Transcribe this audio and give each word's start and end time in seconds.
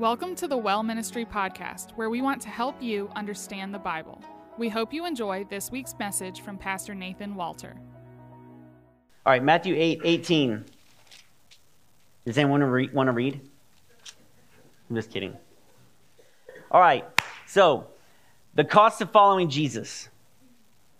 Welcome 0.00 0.34
to 0.36 0.48
the 0.48 0.56
Well 0.56 0.82
Ministry 0.82 1.26
Podcast, 1.26 1.90
where 1.90 2.08
we 2.08 2.22
want 2.22 2.40
to 2.40 2.48
help 2.48 2.80
you 2.80 3.10
understand 3.16 3.74
the 3.74 3.78
Bible. 3.78 4.18
We 4.56 4.70
hope 4.70 4.94
you 4.94 5.04
enjoy 5.04 5.44
this 5.44 5.70
week's 5.70 5.94
message 5.98 6.40
from 6.40 6.56
Pastor 6.56 6.94
Nathan 6.94 7.34
Walter. 7.34 7.76
All 9.26 9.32
right, 9.34 9.44
Matthew 9.44 9.74
8 9.76 10.00
18. 10.02 10.64
Does 12.24 12.38
anyone 12.38 12.62
want 12.94 13.08
to 13.08 13.12
read? 13.12 13.42
I'm 14.88 14.96
just 14.96 15.10
kidding. 15.10 15.36
All 16.70 16.80
right, 16.80 17.04
so 17.46 17.86
the 18.54 18.64
cost 18.64 19.02
of 19.02 19.10
following 19.10 19.50
Jesus. 19.50 20.08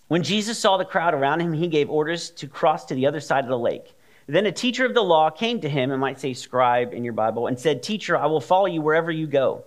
When 0.09 0.23
Jesus 0.23 0.59
saw 0.59 0.77
the 0.77 0.85
crowd 0.85 1.15
around 1.15 1.41
him, 1.41 1.55
he 1.55 1.69
gave 1.69 1.89
orders 1.89 2.29
to 2.33 2.47
cross 2.47 2.85
to 2.85 2.95
the 2.95 3.07
other 3.07 3.21
side 3.21 3.45
of 3.45 3.51
the 3.51 3.59
lake. 3.59 3.95
Then 4.31 4.47
a 4.47 4.53
teacher 4.53 4.87
of 4.87 4.95
the 4.95 5.03
law 5.03 5.29
came 5.29 5.61
to 5.61 5.69
him, 5.69 5.91
and 5.91 6.01
might 6.01 6.21
say 6.21 6.35
scribe 6.35 6.95
in 6.95 7.03
your 7.03 7.13
Bible, 7.13 7.49
and 7.49 7.59
said, 7.59 7.83
Teacher, 7.83 8.17
I 8.17 8.27
will 8.27 8.41
follow 8.41 8.67
you 8.67 8.81
wherever 8.81 9.11
you 9.11 9.27
go. 9.27 9.65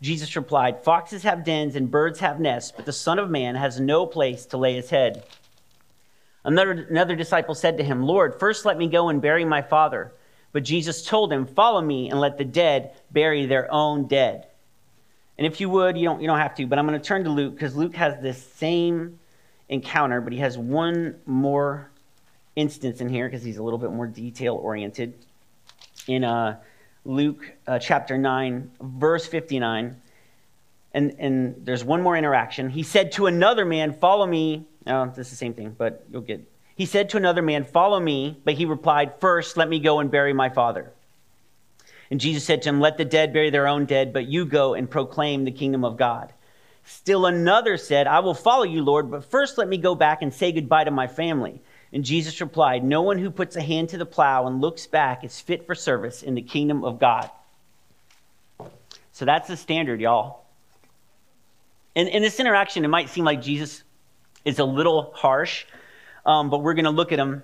Jesus 0.00 0.34
replied, 0.36 0.82
Foxes 0.82 1.22
have 1.24 1.44
dens 1.44 1.76
and 1.76 1.90
birds 1.90 2.20
have 2.20 2.40
nests, 2.40 2.72
but 2.74 2.86
the 2.86 2.94
Son 2.94 3.18
of 3.18 3.28
Man 3.28 3.56
has 3.56 3.78
no 3.78 4.06
place 4.06 4.46
to 4.46 4.56
lay 4.56 4.74
his 4.74 4.88
head. 4.88 5.22
Another, 6.44 6.86
another 6.88 7.14
disciple 7.14 7.54
said 7.54 7.76
to 7.76 7.84
him, 7.84 8.04
Lord, 8.04 8.40
first 8.40 8.64
let 8.64 8.78
me 8.78 8.88
go 8.88 9.10
and 9.10 9.20
bury 9.20 9.44
my 9.44 9.60
father. 9.60 10.14
But 10.50 10.64
Jesus 10.64 11.04
told 11.04 11.30
him, 11.30 11.44
Follow 11.44 11.82
me 11.82 12.08
and 12.08 12.18
let 12.18 12.38
the 12.38 12.44
dead 12.44 12.92
bury 13.10 13.44
their 13.44 13.70
own 13.70 14.06
dead. 14.06 14.46
And 15.36 15.46
if 15.46 15.60
you 15.60 15.68
would, 15.68 15.98
you 15.98 16.06
don't, 16.06 16.22
you 16.22 16.26
don't 16.26 16.38
have 16.38 16.54
to, 16.54 16.66
but 16.66 16.78
I'm 16.78 16.86
going 16.86 16.98
to 16.98 17.06
turn 17.06 17.24
to 17.24 17.30
Luke 17.30 17.52
because 17.52 17.76
Luke 17.76 17.96
has 17.96 18.18
this 18.22 18.42
same 18.54 19.18
encounter, 19.68 20.22
but 20.22 20.32
he 20.32 20.38
has 20.38 20.56
one 20.56 21.16
more 21.26 21.90
instance 22.56 23.00
in 23.00 23.08
here 23.08 23.28
because 23.28 23.44
he's 23.44 23.58
a 23.58 23.62
little 23.62 23.78
bit 23.78 23.92
more 23.92 24.06
detail 24.06 24.56
oriented. 24.56 25.14
In 26.08 26.24
uh, 26.24 26.58
Luke 27.04 27.52
uh, 27.66 27.78
chapter 27.78 28.18
9, 28.18 28.70
verse 28.80 29.26
59, 29.26 30.00
and, 30.94 31.14
and 31.18 31.66
there's 31.66 31.84
one 31.84 32.02
more 32.02 32.16
interaction. 32.16 32.70
He 32.70 32.82
said 32.82 33.12
to 33.12 33.26
another 33.26 33.64
man, 33.64 33.92
Follow 33.92 34.26
me. 34.26 34.64
Oh, 34.86 35.06
this 35.06 35.26
is 35.26 35.30
the 35.30 35.36
same 35.36 35.52
thing, 35.52 35.74
but 35.76 36.04
you'll 36.10 36.22
get. 36.22 36.40
He 36.74 36.86
said 36.86 37.10
to 37.10 37.16
another 37.16 37.42
man, 37.42 37.64
Follow 37.64 38.00
me. 38.00 38.40
But 38.44 38.54
he 38.54 38.64
replied, 38.64 39.20
First, 39.20 39.56
let 39.56 39.68
me 39.68 39.78
go 39.78 40.00
and 40.00 40.10
bury 40.10 40.32
my 40.32 40.48
father. 40.48 40.92
And 42.10 42.20
Jesus 42.20 42.44
said 42.44 42.62
to 42.62 42.68
him, 42.70 42.80
Let 42.80 42.96
the 42.96 43.04
dead 43.04 43.32
bury 43.32 43.50
their 43.50 43.66
own 43.66 43.84
dead, 43.84 44.12
but 44.12 44.26
you 44.26 44.46
go 44.46 44.74
and 44.74 44.88
proclaim 44.88 45.44
the 45.44 45.50
kingdom 45.50 45.84
of 45.84 45.96
God. 45.96 46.32
Still 46.84 47.26
another 47.26 47.76
said, 47.76 48.06
I 48.06 48.20
will 48.20 48.34
follow 48.34 48.62
you, 48.62 48.82
Lord, 48.82 49.10
but 49.10 49.24
first 49.24 49.58
let 49.58 49.68
me 49.68 49.76
go 49.76 49.94
back 49.94 50.22
and 50.22 50.32
say 50.32 50.52
goodbye 50.52 50.84
to 50.84 50.90
my 50.90 51.08
family. 51.08 51.60
And 51.96 52.04
Jesus 52.04 52.42
replied, 52.42 52.84
No 52.84 53.00
one 53.00 53.16
who 53.16 53.30
puts 53.30 53.56
a 53.56 53.62
hand 53.62 53.88
to 53.88 53.96
the 53.96 54.04
plow 54.04 54.46
and 54.46 54.60
looks 54.60 54.86
back 54.86 55.24
is 55.24 55.40
fit 55.40 55.64
for 55.64 55.74
service 55.74 56.22
in 56.22 56.34
the 56.34 56.42
kingdom 56.42 56.84
of 56.84 56.98
God. 56.98 57.30
So 59.12 59.24
that's 59.24 59.48
the 59.48 59.56
standard, 59.56 59.98
y'all. 59.98 60.44
In, 61.94 62.08
in 62.08 62.20
this 62.20 62.38
interaction, 62.38 62.84
it 62.84 62.88
might 62.88 63.08
seem 63.08 63.24
like 63.24 63.40
Jesus 63.40 63.82
is 64.44 64.58
a 64.58 64.64
little 64.66 65.10
harsh, 65.14 65.64
um, 66.26 66.50
but 66.50 66.58
we're 66.58 66.74
going 66.74 66.84
to 66.84 66.90
look 66.90 67.12
at 67.12 67.18
him 67.18 67.42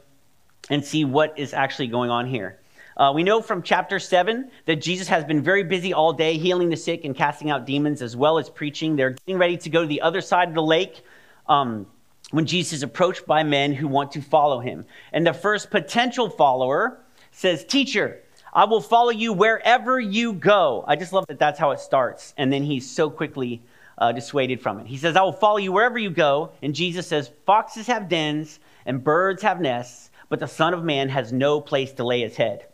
and 0.68 0.84
see 0.84 1.06
what 1.06 1.38
is 1.38 1.54
actually 1.54 1.86
going 1.86 2.10
on 2.10 2.26
here. 2.26 2.60
Uh, 2.98 3.10
we 3.14 3.22
know 3.22 3.40
from 3.40 3.62
chapter 3.62 3.98
7 3.98 4.50
that 4.66 4.82
Jesus 4.82 5.08
has 5.08 5.24
been 5.24 5.40
very 5.40 5.64
busy 5.64 5.94
all 5.94 6.12
day 6.12 6.36
healing 6.36 6.68
the 6.68 6.76
sick 6.76 7.06
and 7.06 7.16
casting 7.16 7.48
out 7.48 7.64
demons 7.64 8.02
as 8.02 8.18
well 8.18 8.38
as 8.38 8.50
preaching. 8.50 8.96
They're 8.96 9.12
getting 9.12 9.38
ready 9.38 9.56
to 9.56 9.70
go 9.70 9.80
to 9.80 9.88
the 9.88 10.02
other 10.02 10.20
side 10.20 10.48
of 10.48 10.54
the 10.54 10.62
lake 10.62 11.02
um, 11.48 11.86
when 12.32 12.46
Jesus 12.46 12.72
is 12.72 12.82
approached 12.82 13.26
by 13.26 13.44
men 13.44 13.72
who 13.72 13.86
want 13.86 14.10
to 14.12 14.20
follow 14.20 14.58
him. 14.58 14.84
And 15.12 15.24
the 15.24 15.32
first 15.32 15.70
potential 15.70 16.28
follower 16.28 16.98
says, 17.30 17.64
Teacher, 17.64 18.20
I 18.52 18.64
will 18.64 18.80
follow 18.80 19.10
you 19.10 19.32
wherever 19.32 20.00
you 20.00 20.32
go. 20.32 20.84
I 20.86 20.96
just 20.96 21.12
love 21.12 21.26
that 21.28 21.38
that's 21.38 21.58
how 21.58 21.70
it 21.70 21.80
starts. 21.80 22.34
And 22.36 22.52
then 22.52 22.64
he's 22.64 22.90
so 22.90 23.08
quickly 23.08 23.62
uh, 23.98 24.12
dissuaded 24.12 24.60
from 24.60 24.80
it. 24.80 24.86
He 24.86 24.96
says, 24.96 25.14
I 25.14 25.22
will 25.22 25.32
follow 25.32 25.58
you 25.58 25.72
wherever 25.72 25.98
you 25.98 26.10
go. 26.10 26.52
And 26.62 26.74
Jesus 26.74 27.06
says, 27.06 27.30
Foxes 27.46 27.86
have 27.86 28.08
dens 28.08 28.58
and 28.84 29.04
birds 29.04 29.42
have 29.42 29.60
nests, 29.60 30.10
but 30.28 30.40
the 30.40 30.48
Son 30.48 30.74
of 30.74 30.82
Man 30.82 31.08
has 31.08 31.32
no 31.32 31.60
place 31.60 31.92
to 31.92 32.04
lay 32.04 32.22
his 32.22 32.36
head. 32.36 32.66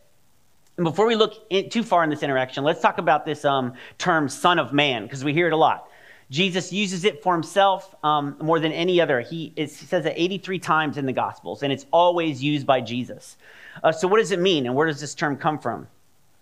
And 0.77 0.85
before 0.85 1.07
we 1.07 1.17
look 1.17 1.35
in, 1.51 1.69
too 1.69 1.83
far 1.83 2.05
in 2.05 2.11
this 2.11 2.23
interaction, 2.23 2.63
let's 2.63 2.81
talk 2.81 2.99
about 2.99 3.27
this 3.27 3.45
um, 3.45 3.75
term, 3.99 4.29
Son 4.29 4.61
of 4.61 4.73
Man, 4.73 5.03
because 5.03 5.25
we 5.25 5.33
hear 5.33 5.49
it 5.49 5.53
a 5.53 5.57
lot. 5.57 5.88
Jesus 6.31 6.73
uses 6.73 7.05
it 7.05 7.23
for 7.23 7.33
himself 7.33 7.95
um, 8.05 8.37
more 8.41 8.61
than 8.61 8.73
any 8.73 9.01
other. 9.01 9.21
He, 9.21 9.53
he, 9.57 9.67
says 9.67 10.05
it 10.05 10.13
83 10.15 10.59
times 10.59 10.99
in 10.99 11.07
the 11.07 11.13
Gospels, 11.13 11.63
and 11.63 11.73
it's 11.73 11.87
always 11.91 12.43
used 12.43 12.67
by 12.67 12.81
Jesus. 12.83 13.37
Uh, 13.83 13.93
so, 13.93 14.07
what 14.07 14.19
does 14.19 14.31
it 14.31 14.39
mean, 14.39 14.67
and 14.67 14.75
where 14.75 14.87
does 14.87 15.01
this 15.01 15.15
term 15.15 15.37
come 15.37 15.59
from? 15.59 15.87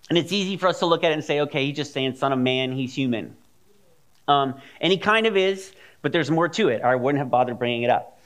And 0.09 0.19
it's 0.19 0.33
easy 0.33 0.57
for 0.57 0.67
us 0.67 0.81
to 0.81 0.87
look 0.87 1.05
at 1.05 1.13
it 1.13 1.15
and 1.15 1.25
say, 1.25 1.41
okay, 1.41 1.67
he's 1.67 1.77
just 1.77 1.93
saying 1.93 2.17
Son 2.17 2.33
of 2.33 2.39
Man, 2.39 2.73
he's 2.73 2.95
human. 2.95 3.37
Um, 4.27 4.61
and 4.81 4.93
he 4.93 4.99
kind 4.99 5.27
of 5.27 5.37
is, 5.37 5.73
but 6.03 6.13
there's 6.13 6.31
more 6.31 6.49
to 6.49 6.69
it, 6.69 6.83
I 6.83 6.97
wouldn't 6.97 7.21
have 7.21 7.31
bothered 7.31 7.59
bringing 7.59 7.83
it 7.83 7.91
up. 7.91 8.21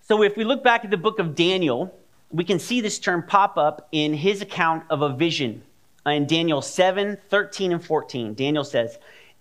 So, 0.00 0.22
if 0.22 0.38
we 0.38 0.44
look 0.44 0.64
back 0.64 0.86
at 0.86 0.90
the 0.90 0.96
book 0.96 1.18
of 1.18 1.34
Daniel, 1.34 1.94
we 2.30 2.44
can 2.44 2.58
see 2.58 2.80
this 2.80 2.98
term 2.98 3.22
pop 3.22 3.58
up 3.58 3.88
in 3.92 4.14
his 4.14 4.40
account 4.40 4.84
of 4.88 5.02
a 5.02 5.10
vision 5.10 5.62
in 6.06 6.26
Daniel 6.26 6.62
7 6.62 7.18
13 7.28 7.72
and 7.72 7.84
14. 7.84 8.34
Daniel 8.34 8.64
says, 8.64 8.98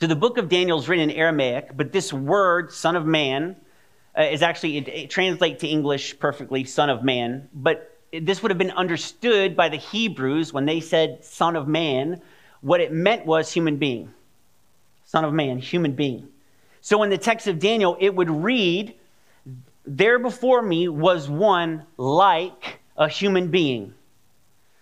So 0.00 0.06
the 0.06 0.16
book 0.16 0.38
of 0.38 0.48
Daniel 0.48 0.78
is 0.78 0.88
written 0.88 1.10
in 1.10 1.16
Aramaic, 1.16 1.76
but 1.76 1.92
this 1.92 2.12
word, 2.12 2.72
son 2.72 2.96
of 2.96 3.06
man, 3.06 3.56
uh, 4.18 4.22
is 4.22 4.42
actually, 4.42 4.78
it, 4.78 4.88
it 4.88 5.10
translates 5.10 5.60
to 5.60 5.68
English 5.68 6.18
perfectly, 6.18 6.64
son 6.64 6.90
of 6.90 7.04
man, 7.04 7.48
but 7.54 7.96
this 8.12 8.42
would 8.42 8.50
have 8.50 8.58
been 8.58 8.70
understood 8.70 9.56
by 9.56 9.68
the 9.68 9.76
Hebrews 9.76 10.52
when 10.52 10.66
they 10.66 10.80
said 10.80 11.24
son 11.24 11.56
of 11.56 11.66
man. 11.66 12.20
What 12.60 12.80
it 12.80 12.92
meant 12.92 13.26
was 13.26 13.52
human 13.52 13.76
being. 13.76 14.12
Son 15.04 15.24
of 15.24 15.32
man, 15.32 15.58
human 15.58 15.92
being. 15.92 16.28
So 16.80 17.02
in 17.02 17.10
the 17.10 17.18
text 17.18 17.46
of 17.46 17.58
Daniel, 17.58 17.96
it 18.00 18.14
would 18.14 18.30
read, 18.30 18.94
there 19.84 20.18
before 20.18 20.62
me 20.62 20.88
was 20.88 21.28
one 21.28 21.84
like 21.96 22.78
a 22.96 23.08
human 23.08 23.48
being. 23.48 23.94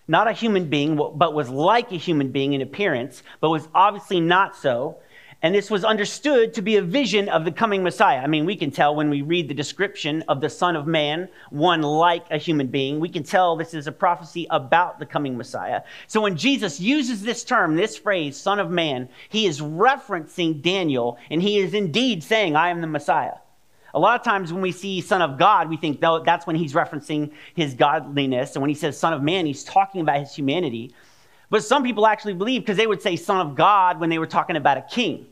Not 0.09 0.28
a 0.28 0.33
human 0.33 0.69
being, 0.69 0.97
but 0.97 1.33
was 1.33 1.49
like 1.49 1.91
a 1.93 1.97
human 1.97 2.33
being 2.33 2.53
in 2.53 2.61
appearance, 2.61 3.22
but 3.41 3.51
was 3.51 3.67
obviously 3.75 4.21
not 4.21 4.56
so. 4.56 4.99
And 5.44 5.53
this 5.53 5.72
was 5.72 5.84
understood 5.84 6.54
to 6.54 6.62
be 6.62 6.76
a 6.76 6.82
vision 6.82 7.28
of 7.28 7.44
the 7.44 7.50
coming 7.50 7.82
Messiah. 7.82 8.20
I 8.20 8.28
mean, 8.28 8.47
we 8.47 8.54
can 8.54 8.70
tell 8.70 8.94
when 8.94 9.10
we 9.10 9.22
read 9.22 9.48
the 9.48 9.54
description 9.54 10.22
of 10.28 10.41
the 10.41 10.48
Son 10.48 10.76
of 10.76 10.86
Man, 10.86 11.28
one 11.50 11.82
like 11.82 12.25
a 12.30 12.38
human 12.38 12.69
being, 12.69 13.00
we 13.00 13.08
can 13.08 13.25
tell 13.25 13.56
this 13.56 13.75
is 13.75 13.88
a 13.88 13.92
prophecy 13.92 14.47
about 14.50 15.00
the 15.00 15.06
coming 15.06 15.36
Messiah. 15.36 15.82
So 16.06 16.20
when 16.20 16.36
Jesus 16.36 16.78
uses 16.78 17.22
this 17.22 17.42
term, 17.42 17.75
this 17.75 17.97
phrase, 17.97 18.36
Son 18.36 18.60
of 18.60 18.70
Man, 18.70 19.08
he 19.30 19.47
is 19.47 19.60
referencing 19.60 20.62
Daniel, 20.62 21.19
and 21.28 21.42
he 21.42 21.59
is 21.59 21.74
indeed 21.74 22.22
saying, 22.22 22.54
I 22.54 22.69
am 22.69 22.80
the 22.80 22.86
Messiah. 22.86 23.34
A 23.94 23.98
lot 23.98 24.19
of 24.19 24.24
times 24.24 24.53
when 24.53 24.62
we 24.62 24.70
see 24.70 25.00
Son 25.00 25.22
of 25.22 25.38
God, 25.38 25.69
we 25.69 25.76
think 25.76 26.00
that's 26.00 26.47
when 26.47 26.54
he's 26.54 26.72
referencing 26.72 27.32
his 27.56 27.74
godliness. 27.74 28.54
And 28.54 28.62
when 28.62 28.70
he 28.70 28.76
says 28.76 28.97
Son 28.97 29.12
of 29.12 29.22
Man, 29.24 29.44
he's 29.44 29.64
talking 29.64 30.03
about 30.03 30.20
his 30.20 30.36
humanity. 30.36 30.94
But 31.50 31.64
some 31.64 31.82
people 31.82 32.06
actually 32.06 32.34
believe, 32.34 32.62
because 32.62 32.76
they 32.76 32.86
would 32.86 33.03
say 33.03 33.16
Son 33.16 33.44
of 33.44 33.56
God 33.56 33.98
when 33.98 34.09
they 34.09 34.20
were 34.20 34.26
talking 34.28 34.56
about 34.56 34.78
a 34.78 34.82
king. 34.82 35.26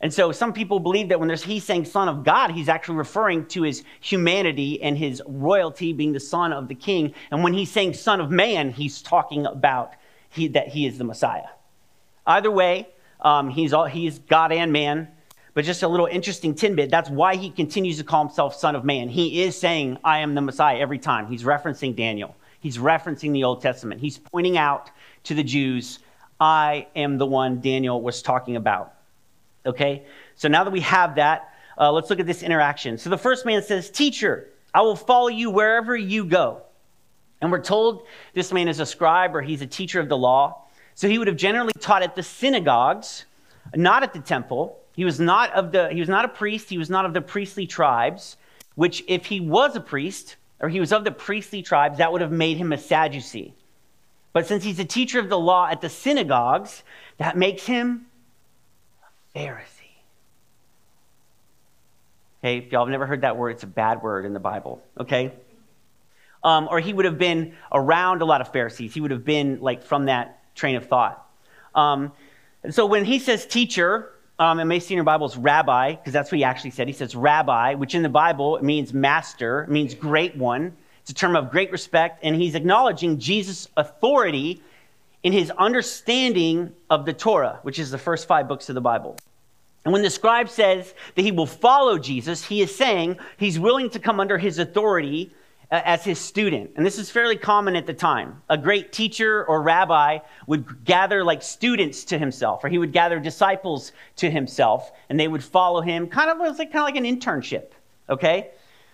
And 0.00 0.14
so 0.14 0.30
some 0.30 0.52
people 0.52 0.78
believe 0.78 1.08
that 1.08 1.18
when 1.18 1.28
he's 1.28 1.64
saying 1.64 1.86
Son 1.86 2.08
of 2.08 2.22
God, 2.22 2.52
he's 2.52 2.68
actually 2.68 2.96
referring 2.96 3.46
to 3.46 3.62
his 3.62 3.82
humanity 4.00 4.80
and 4.80 4.96
his 4.96 5.20
royalty 5.26 5.92
being 5.92 6.12
the 6.12 6.20
Son 6.20 6.52
of 6.52 6.68
the 6.68 6.74
King. 6.74 7.14
And 7.30 7.42
when 7.42 7.52
he's 7.52 7.70
saying 7.70 7.94
Son 7.94 8.20
of 8.20 8.30
Man, 8.30 8.70
he's 8.70 9.02
talking 9.02 9.44
about 9.46 9.94
he, 10.30 10.48
that 10.48 10.68
he 10.68 10.86
is 10.86 10.98
the 10.98 11.04
Messiah. 11.04 11.48
Either 12.26 12.50
way, 12.50 12.88
um, 13.20 13.50
he's, 13.50 13.72
all, 13.72 13.86
he's 13.86 14.20
God 14.20 14.52
and 14.52 14.72
man. 14.72 15.08
But 15.54 15.64
just 15.64 15.82
a 15.82 15.88
little 15.88 16.06
interesting 16.06 16.54
tidbit 16.54 16.90
that's 16.90 17.10
why 17.10 17.34
he 17.34 17.50
continues 17.50 17.98
to 17.98 18.04
call 18.04 18.24
himself 18.26 18.54
Son 18.54 18.76
of 18.76 18.84
Man. 18.84 19.08
He 19.08 19.42
is 19.42 19.58
saying, 19.58 19.98
I 20.04 20.18
am 20.18 20.36
the 20.36 20.40
Messiah 20.40 20.78
every 20.78 20.98
time. 20.98 21.26
He's 21.26 21.42
referencing 21.42 21.96
Daniel, 21.96 22.36
he's 22.60 22.78
referencing 22.78 23.32
the 23.32 23.42
Old 23.42 23.60
Testament. 23.60 24.00
He's 24.00 24.18
pointing 24.18 24.56
out 24.56 24.92
to 25.24 25.34
the 25.34 25.42
Jews, 25.42 25.98
I 26.38 26.86
am 26.94 27.18
the 27.18 27.26
one 27.26 27.60
Daniel 27.60 28.00
was 28.00 28.22
talking 28.22 28.54
about. 28.54 28.94
Okay? 29.66 30.04
So 30.36 30.48
now 30.48 30.64
that 30.64 30.70
we 30.70 30.80
have 30.80 31.16
that, 31.16 31.54
uh, 31.78 31.92
let's 31.92 32.10
look 32.10 32.20
at 32.20 32.26
this 32.26 32.42
interaction. 32.42 32.98
So 32.98 33.10
the 33.10 33.18
first 33.18 33.46
man 33.46 33.62
says, 33.62 33.90
Teacher, 33.90 34.48
I 34.74 34.82
will 34.82 34.96
follow 34.96 35.28
you 35.28 35.50
wherever 35.50 35.96
you 35.96 36.24
go. 36.24 36.62
And 37.40 37.52
we're 37.52 37.62
told 37.62 38.06
this 38.34 38.52
man 38.52 38.68
is 38.68 38.80
a 38.80 38.86
scribe 38.86 39.34
or 39.34 39.42
he's 39.42 39.62
a 39.62 39.66
teacher 39.66 40.00
of 40.00 40.08
the 40.08 40.16
law. 40.16 40.64
So 40.94 41.08
he 41.08 41.18
would 41.18 41.28
have 41.28 41.36
generally 41.36 41.72
taught 41.78 42.02
at 42.02 42.16
the 42.16 42.22
synagogues, 42.22 43.24
not 43.74 44.02
at 44.02 44.12
the 44.12 44.18
temple. 44.18 44.80
He 44.94 45.04
was 45.04 45.20
not 45.20 45.52
of 45.52 45.70
the 45.70 45.88
he 45.90 46.00
was 46.00 46.08
not 46.08 46.24
a 46.24 46.28
priest, 46.28 46.68
he 46.68 46.78
was 46.78 46.90
not 46.90 47.04
of 47.04 47.14
the 47.14 47.20
priestly 47.20 47.68
tribes, 47.68 48.36
which 48.74 49.04
if 49.06 49.26
he 49.26 49.38
was 49.38 49.76
a 49.76 49.80
priest 49.80 50.34
or 50.58 50.68
he 50.68 50.80
was 50.80 50.92
of 50.92 51.04
the 51.04 51.12
priestly 51.12 51.62
tribes, 51.62 51.98
that 51.98 52.10
would 52.10 52.20
have 52.20 52.32
made 52.32 52.56
him 52.56 52.72
a 52.72 52.78
Sadducee. 52.78 53.54
But 54.32 54.48
since 54.48 54.64
he's 54.64 54.80
a 54.80 54.84
teacher 54.84 55.20
of 55.20 55.28
the 55.28 55.38
law 55.38 55.68
at 55.70 55.80
the 55.80 55.88
synagogues, 55.88 56.82
that 57.18 57.36
makes 57.36 57.64
him 57.64 58.06
Pharisee. 59.38 59.62
Okay, 62.42 62.58
if 62.58 62.72
y'all 62.72 62.84
have 62.84 62.90
never 62.90 63.06
heard 63.06 63.20
that 63.20 63.36
word, 63.36 63.50
it's 63.50 63.62
a 63.62 63.68
bad 63.68 64.02
word 64.02 64.24
in 64.24 64.32
the 64.32 64.40
Bible, 64.40 64.82
okay? 64.98 65.32
Um, 66.42 66.68
or 66.70 66.80
he 66.80 66.92
would 66.92 67.04
have 67.04 67.18
been 67.18 67.54
around 67.72 68.22
a 68.22 68.24
lot 68.24 68.40
of 68.40 68.52
Pharisees. 68.52 68.94
He 68.94 69.00
would 69.00 69.10
have 69.10 69.24
been 69.24 69.60
like 69.60 69.84
from 69.84 70.06
that 70.06 70.40
train 70.54 70.76
of 70.76 70.86
thought. 70.86 71.24
Um, 71.74 72.12
so 72.70 72.86
when 72.86 73.04
he 73.04 73.18
says 73.18 73.46
teacher, 73.46 74.12
um, 74.38 74.58
it 74.60 74.64
may 74.64 74.80
see 74.80 74.94
in 74.94 74.96
your 74.96 75.04
Bibles 75.04 75.36
rabbi, 75.36 75.94
because 75.94 76.12
that's 76.12 76.30
what 76.30 76.38
he 76.38 76.44
actually 76.44 76.70
said. 76.70 76.88
He 76.88 76.92
says 76.92 77.14
rabbi, 77.14 77.74
which 77.74 77.94
in 77.94 78.02
the 78.02 78.08
Bible 78.08 78.58
means 78.62 78.92
master, 78.92 79.66
means 79.68 79.94
great 79.94 80.36
one. 80.36 80.76
It's 81.02 81.10
a 81.10 81.14
term 81.14 81.36
of 81.36 81.50
great 81.50 81.70
respect, 81.70 82.20
and 82.24 82.34
he's 82.34 82.54
acknowledging 82.54 83.18
Jesus' 83.18 83.68
authority 83.76 84.62
in 85.22 85.32
his 85.32 85.50
understanding 85.52 86.72
of 86.90 87.04
the 87.04 87.12
Torah, 87.12 87.58
which 87.62 87.78
is 87.78 87.90
the 87.90 87.98
first 87.98 88.28
five 88.28 88.46
books 88.46 88.68
of 88.68 88.74
the 88.74 88.80
Bible. 88.80 89.16
And 89.88 89.92
when 89.94 90.02
the 90.02 90.10
scribe 90.10 90.50
says 90.50 90.92
that 91.14 91.22
he 91.22 91.32
will 91.32 91.46
follow 91.46 91.96
Jesus, 91.96 92.44
he 92.44 92.60
is 92.60 92.76
saying 92.76 93.18
he's 93.38 93.58
willing 93.58 93.88
to 93.88 93.98
come 93.98 94.20
under 94.20 94.36
his 94.36 94.58
authority 94.58 95.32
uh, 95.70 95.80
as 95.82 96.04
his 96.04 96.18
student. 96.18 96.72
And 96.76 96.84
this 96.84 96.98
is 96.98 97.10
fairly 97.10 97.38
common 97.38 97.74
at 97.74 97.86
the 97.86 97.94
time. 97.94 98.42
A 98.50 98.58
great 98.58 98.92
teacher 98.92 99.46
or 99.46 99.62
rabbi 99.62 100.18
would 100.46 100.84
gather 100.84 101.24
like 101.24 101.40
students 101.42 102.04
to 102.04 102.18
himself, 102.18 102.62
or 102.62 102.68
he 102.68 102.76
would 102.76 102.92
gather 102.92 103.18
disciples 103.18 103.92
to 104.16 104.30
himself, 104.30 104.92
and 105.08 105.18
they 105.18 105.26
would 105.26 105.42
follow 105.42 105.80
him, 105.80 106.06
kind 106.06 106.28
of 106.28 106.36
like, 106.36 106.70
kind 106.70 106.76
of 106.76 106.82
like 106.82 106.96
an 106.96 107.04
internship, 107.04 107.68
okay? 108.10 108.50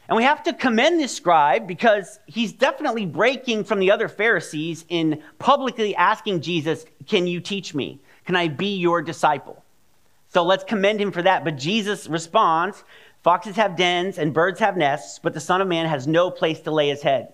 And 0.09 0.17
we 0.17 0.23
have 0.23 0.45
to 0.45 0.53
commend 0.53 1.01
this 1.01 1.13
scribe 1.13 1.67
because 1.67 2.21
he's 2.27 2.53
definitely 2.53 3.05
breaking 3.05 3.65
from 3.65 3.81
the 3.81 3.91
other 3.91 4.07
Pharisees 4.09 4.85
in 4.89 5.21
publicly 5.41 5.97
asking 5.97 6.43
Jesus, 6.43 6.87
Can 7.09 7.27
you 7.27 7.41
teach 7.41 7.75
me? 7.75 8.01
Can 8.27 8.37
I 8.37 8.47
be 8.47 8.77
your 8.77 9.03
disciple? 9.03 9.64
So 10.35 10.43
let's 10.43 10.65
commend 10.65 11.01
him 11.01 11.13
for 11.13 11.23
that. 11.23 11.45
But 11.45 11.57
Jesus 11.57 12.09
responds 12.09 12.83
Foxes 13.23 13.57
have 13.57 13.75
dens 13.75 14.19
and 14.19 14.35
birds 14.35 14.61
have 14.61 14.77
nests, 14.77 15.19
but 15.19 15.33
the 15.33 15.41
Son 15.41 15.63
of 15.63 15.67
Man 15.67 15.87
has 15.87 16.07
no 16.07 16.31
place 16.31 16.61
to 16.61 16.71
lay 16.71 16.91
his 16.91 17.01
head. 17.01 17.33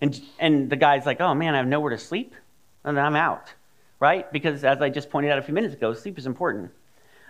And, 0.00 0.18
and 0.38 0.70
the 0.70 0.76
guy's 0.76 1.04
like, 1.04 1.20
oh 1.20 1.34
man, 1.34 1.54
I 1.54 1.58
have 1.58 1.66
nowhere 1.66 1.90
to 1.90 1.98
sleep, 1.98 2.34
and 2.82 2.98
I'm 2.98 3.14
out, 3.14 3.52
right? 4.00 4.30
Because 4.32 4.64
as 4.64 4.80
I 4.80 4.88
just 4.88 5.10
pointed 5.10 5.30
out 5.30 5.38
a 5.38 5.42
few 5.42 5.52
minutes 5.52 5.74
ago, 5.74 5.92
sleep 5.92 6.16
is 6.16 6.24
important. 6.26 6.70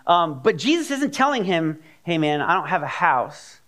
Um, 0.06 0.42
but 0.44 0.56
Jesus 0.56 0.92
isn't 0.92 1.12
telling 1.12 1.42
him, 1.42 1.80
hey 2.04 2.18
man, 2.18 2.40
I 2.40 2.54
don't 2.54 2.68
have 2.68 2.84
a 2.84 2.86
house. 2.86 3.60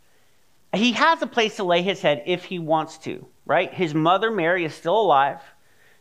He 0.72 0.92
has 0.92 1.20
a 1.22 1.26
place 1.26 1.56
to 1.56 1.64
lay 1.64 1.82
his 1.82 2.00
head 2.00 2.22
if 2.26 2.44
he 2.44 2.60
wants 2.60 2.98
to, 2.98 3.26
right? 3.46 3.72
His 3.74 3.94
mother, 3.94 4.30
Mary, 4.30 4.64
is 4.64 4.74
still 4.74 5.00
alive. 5.00 5.40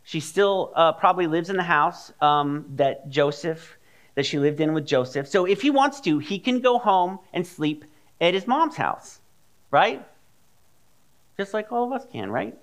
She 0.04 0.20
still 0.20 0.72
uh, 0.76 0.92
probably 0.92 1.26
lives 1.26 1.50
in 1.50 1.58
the 1.58 1.64
house 1.64 2.14
um, 2.22 2.66
that 2.76 3.10
Joseph 3.10 3.76
that 4.16 4.26
she 4.26 4.40
lived 4.40 4.60
in 4.60 4.74
with 4.74 4.86
Joseph. 4.86 5.28
So 5.28 5.46
if 5.46 5.62
he 5.62 5.70
wants 5.70 6.00
to, 6.02 6.20
he 6.20 6.40
can 6.40 6.62
go 6.62 6.80
home 6.80 7.20
and 7.34 7.46
sleep 7.46 7.86
at 8.20 8.34
his 8.34 8.48
mom's 8.48 8.76
house, 8.76 9.20
right? 9.72 10.06
Just 11.38 11.54
like 11.54 11.72
all 11.72 11.84
of 11.86 11.92
us 11.92 12.08
can, 12.12 12.32
right? 12.32 12.58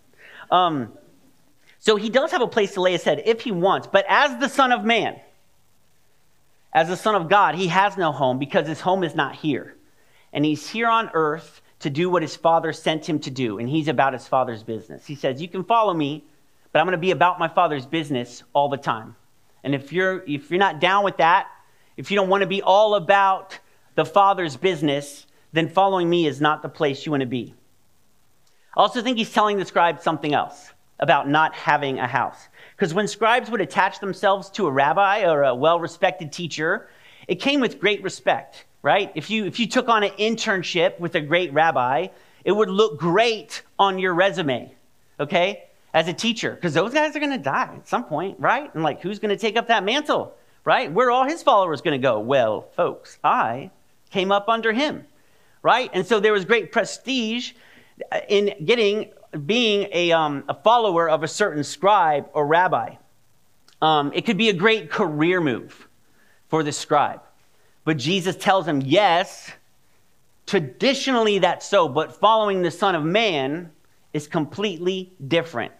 Um, 0.50 0.92
so 1.78 1.96
he 1.96 2.10
does 2.10 2.30
have 2.30 2.42
a 2.42 2.46
place 2.46 2.74
to 2.74 2.80
lay 2.80 2.92
his 2.92 3.04
head 3.04 3.22
if 3.26 3.42
he 3.42 3.52
wants, 3.52 3.86
but 3.86 4.04
as 4.08 4.38
the 4.38 4.48
Son 4.48 4.72
of 4.72 4.84
Man, 4.84 5.20
as 6.72 6.88
the 6.88 6.96
Son 6.96 7.14
of 7.14 7.28
God, 7.28 7.54
he 7.54 7.68
has 7.68 7.96
no 7.96 8.12
home 8.12 8.38
because 8.38 8.66
his 8.66 8.80
home 8.80 9.04
is 9.04 9.14
not 9.14 9.34
here. 9.34 9.76
And 10.32 10.44
he's 10.44 10.68
here 10.70 10.88
on 10.88 11.10
earth 11.12 11.60
to 11.80 11.90
do 11.90 12.08
what 12.08 12.22
his 12.22 12.36
Father 12.36 12.72
sent 12.72 13.06
him 13.06 13.18
to 13.20 13.30
do, 13.30 13.58
and 13.58 13.68
he's 13.68 13.88
about 13.88 14.14
his 14.14 14.26
Father's 14.26 14.62
business. 14.62 15.04
He 15.04 15.14
says, 15.14 15.42
You 15.42 15.48
can 15.48 15.64
follow 15.64 15.92
me, 15.92 16.24
but 16.70 16.78
I'm 16.78 16.86
going 16.86 16.92
to 16.92 16.98
be 16.98 17.10
about 17.10 17.38
my 17.38 17.48
Father's 17.48 17.84
business 17.84 18.42
all 18.54 18.68
the 18.68 18.76
time. 18.78 19.16
And 19.64 19.74
if 19.74 19.92
you're, 19.92 20.24
if 20.26 20.50
you're 20.50 20.58
not 20.58 20.80
down 20.80 21.04
with 21.04 21.18
that, 21.18 21.48
if 21.96 22.10
you 22.10 22.16
don't 22.16 22.28
want 22.28 22.42
to 22.42 22.46
be 22.46 22.62
all 22.62 22.94
about 22.94 23.58
the 23.94 24.04
Father's 24.04 24.56
business, 24.56 25.26
then 25.52 25.68
following 25.68 26.08
me 26.08 26.26
is 26.26 26.40
not 26.40 26.62
the 26.62 26.68
place 26.68 27.04
you 27.04 27.12
want 27.12 27.20
to 27.20 27.26
be. 27.26 27.54
I 28.76 28.80
also 28.80 29.02
think 29.02 29.18
he's 29.18 29.32
telling 29.32 29.58
the 29.58 29.64
scribes 29.64 30.02
something 30.02 30.32
else 30.32 30.72
about 30.98 31.28
not 31.28 31.54
having 31.54 31.98
a 31.98 32.06
house. 32.06 32.48
Because 32.74 32.94
when 32.94 33.06
scribes 33.06 33.50
would 33.50 33.60
attach 33.60 34.00
themselves 34.00 34.48
to 34.50 34.66
a 34.66 34.70
rabbi 34.70 35.28
or 35.28 35.42
a 35.42 35.54
well 35.54 35.78
respected 35.78 36.32
teacher, 36.32 36.88
it 37.28 37.36
came 37.36 37.60
with 37.60 37.78
great 37.78 38.02
respect, 38.02 38.64
right? 38.82 39.12
If 39.14 39.28
you, 39.28 39.44
if 39.44 39.60
you 39.60 39.66
took 39.66 39.88
on 39.88 40.04
an 40.04 40.12
internship 40.12 40.98
with 40.98 41.14
a 41.14 41.20
great 41.20 41.52
rabbi, 41.52 42.08
it 42.44 42.52
would 42.52 42.70
look 42.70 42.98
great 42.98 43.62
on 43.78 43.98
your 43.98 44.14
resume, 44.14 44.72
okay? 45.20 45.64
As 45.94 46.08
a 46.08 46.12
teacher 46.12 46.52
because 46.52 46.74
those 46.74 46.94
guys 46.94 47.14
are 47.14 47.20
going 47.20 47.32
to 47.32 47.38
die 47.38 47.74
at 47.76 47.88
some 47.88 48.04
point, 48.04 48.38
right? 48.38 48.72
And 48.74 48.82
like, 48.82 49.00
who's 49.02 49.18
going 49.18 49.30
to 49.30 49.36
take 49.36 49.56
up 49.56 49.68
that 49.68 49.84
mantle, 49.84 50.34
right? 50.64 50.90
Where 50.90 51.08
are 51.08 51.10
all 51.10 51.24
his 51.24 51.42
followers 51.42 51.80
going 51.80 52.00
to 52.00 52.02
go? 52.02 52.20
Well, 52.20 52.62
folks, 52.74 53.18
I 53.22 53.70
came 54.10 54.32
up 54.32 54.48
under 54.48 54.72
him, 54.72 55.06
right? 55.62 55.90
And 55.92 56.06
so 56.06 56.20
there 56.20 56.32
was 56.32 56.44
great 56.44 56.72
prestige 56.72 57.52
in 58.28 58.54
getting 58.64 59.10
being 59.46 59.88
a, 59.92 60.12
um, 60.12 60.44
a 60.48 60.54
follower 60.54 61.08
of 61.08 61.22
a 61.22 61.28
certain 61.28 61.64
scribe 61.64 62.28
or 62.34 62.46
rabbi. 62.46 62.96
Um, 63.80 64.12
it 64.14 64.26
could 64.26 64.36
be 64.36 64.50
a 64.50 64.52
great 64.52 64.90
career 64.90 65.40
move 65.40 65.88
for 66.48 66.62
the 66.62 66.72
scribe. 66.72 67.20
But 67.84 67.96
Jesus 67.96 68.36
tells 68.36 68.68
him, 68.68 68.82
yes, 68.82 69.50
traditionally 70.46 71.38
that's 71.38 71.66
so, 71.66 71.88
but 71.88 72.14
following 72.14 72.60
the 72.60 72.70
Son 72.70 72.94
of 72.94 73.04
Man 73.04 73.70
is 74.12 74.28
completely 74.28 75.12
different 75.26 75.72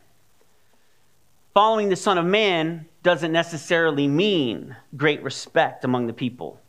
following 1.55 1.89
the 1.89 1.97
Son 1.97 2.19
of 2.19 2.25
Man 2.25 2.87
doesn't 3.03 3.33
necessarily 3.33 4.09
mean 4.09 4.77
great 4.97 5.23
respect 5.23 5.85
among 5.85 6.07
the 6.07 6.13
people. 6.13 6.61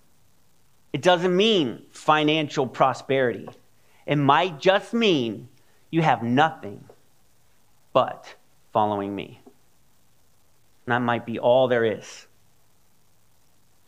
It 0.92 1.02
doesn't 1.02 1.36
mean 1.36 1.84
financial 1.92 2.68
prosperity. 2.68 3.50
It 4.06 4.18
might 4.18 4.60
just 4.60 4.94
mean 4.94 5.50
you 5.90 6.02
have 6.02 6.24
nothing 6.24 6.84
but 7.94 8.36
following 8.72 9.16
me. 9.16 9.42
And 10.86 10.94
that 10.94 11.02
might 11.02 11.26
be 11.26 11.40
all 11.40 11.68
there 11.68 11.86
is. 11.86 12.28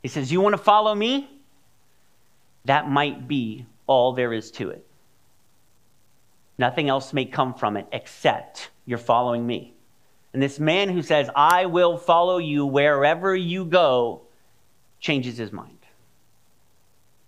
He 0.01 0.07
says, 0.07 0.31
You 0.31 0.41
want 0.41 0.53
to 0.53 0.61
follow 0.61 0.95
me? 0.95 1.29
That 2.65 2.89
might 2.89 3.27
be 3.27 3.65
all 3.85 4.13
there 4.13 4.33
is 4.33 4.49
to 4.51 4.69
it. 4.69 4.85
Nothing 6.57 6.89
else 6.89 7.13
may 7.13 7.25
come 7.25 7.53
from 7.53 7.77
it 7.77 7.87
except 7.91 8.69
you're 8.85 8.97
following 8.97 9.45
me. 9.45 9.74
And 10.35 10.43
this 10.43 10.59
man 10.59 10.89
who 10.89 11.01
says, 11.01 11.29
I 11.33 11.65
will 11.65 11.95
follow 11.95 12.39
you 12.39 12.65
wherever 12.65 13.33
you 13.33 13.63
go, 13.63 14.23
changes 14.99 15.37
his 15.37 15.53
mind 15.53 15.77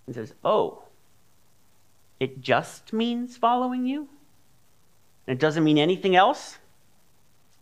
and 0.06 0.14
says, 0.14 0.34
Oh, 0.44 0.84
it 2.20 2.42
just 2.42 2.92
means 2.92 3.38
following 3.38 3.86
you? 3.86 4.10
And 5.26 5.38
it 5.38 5.40
doesn't 5.40 5.64
mean 5.64 5.78
anything 5.78 6.18
else? 6.18 6.58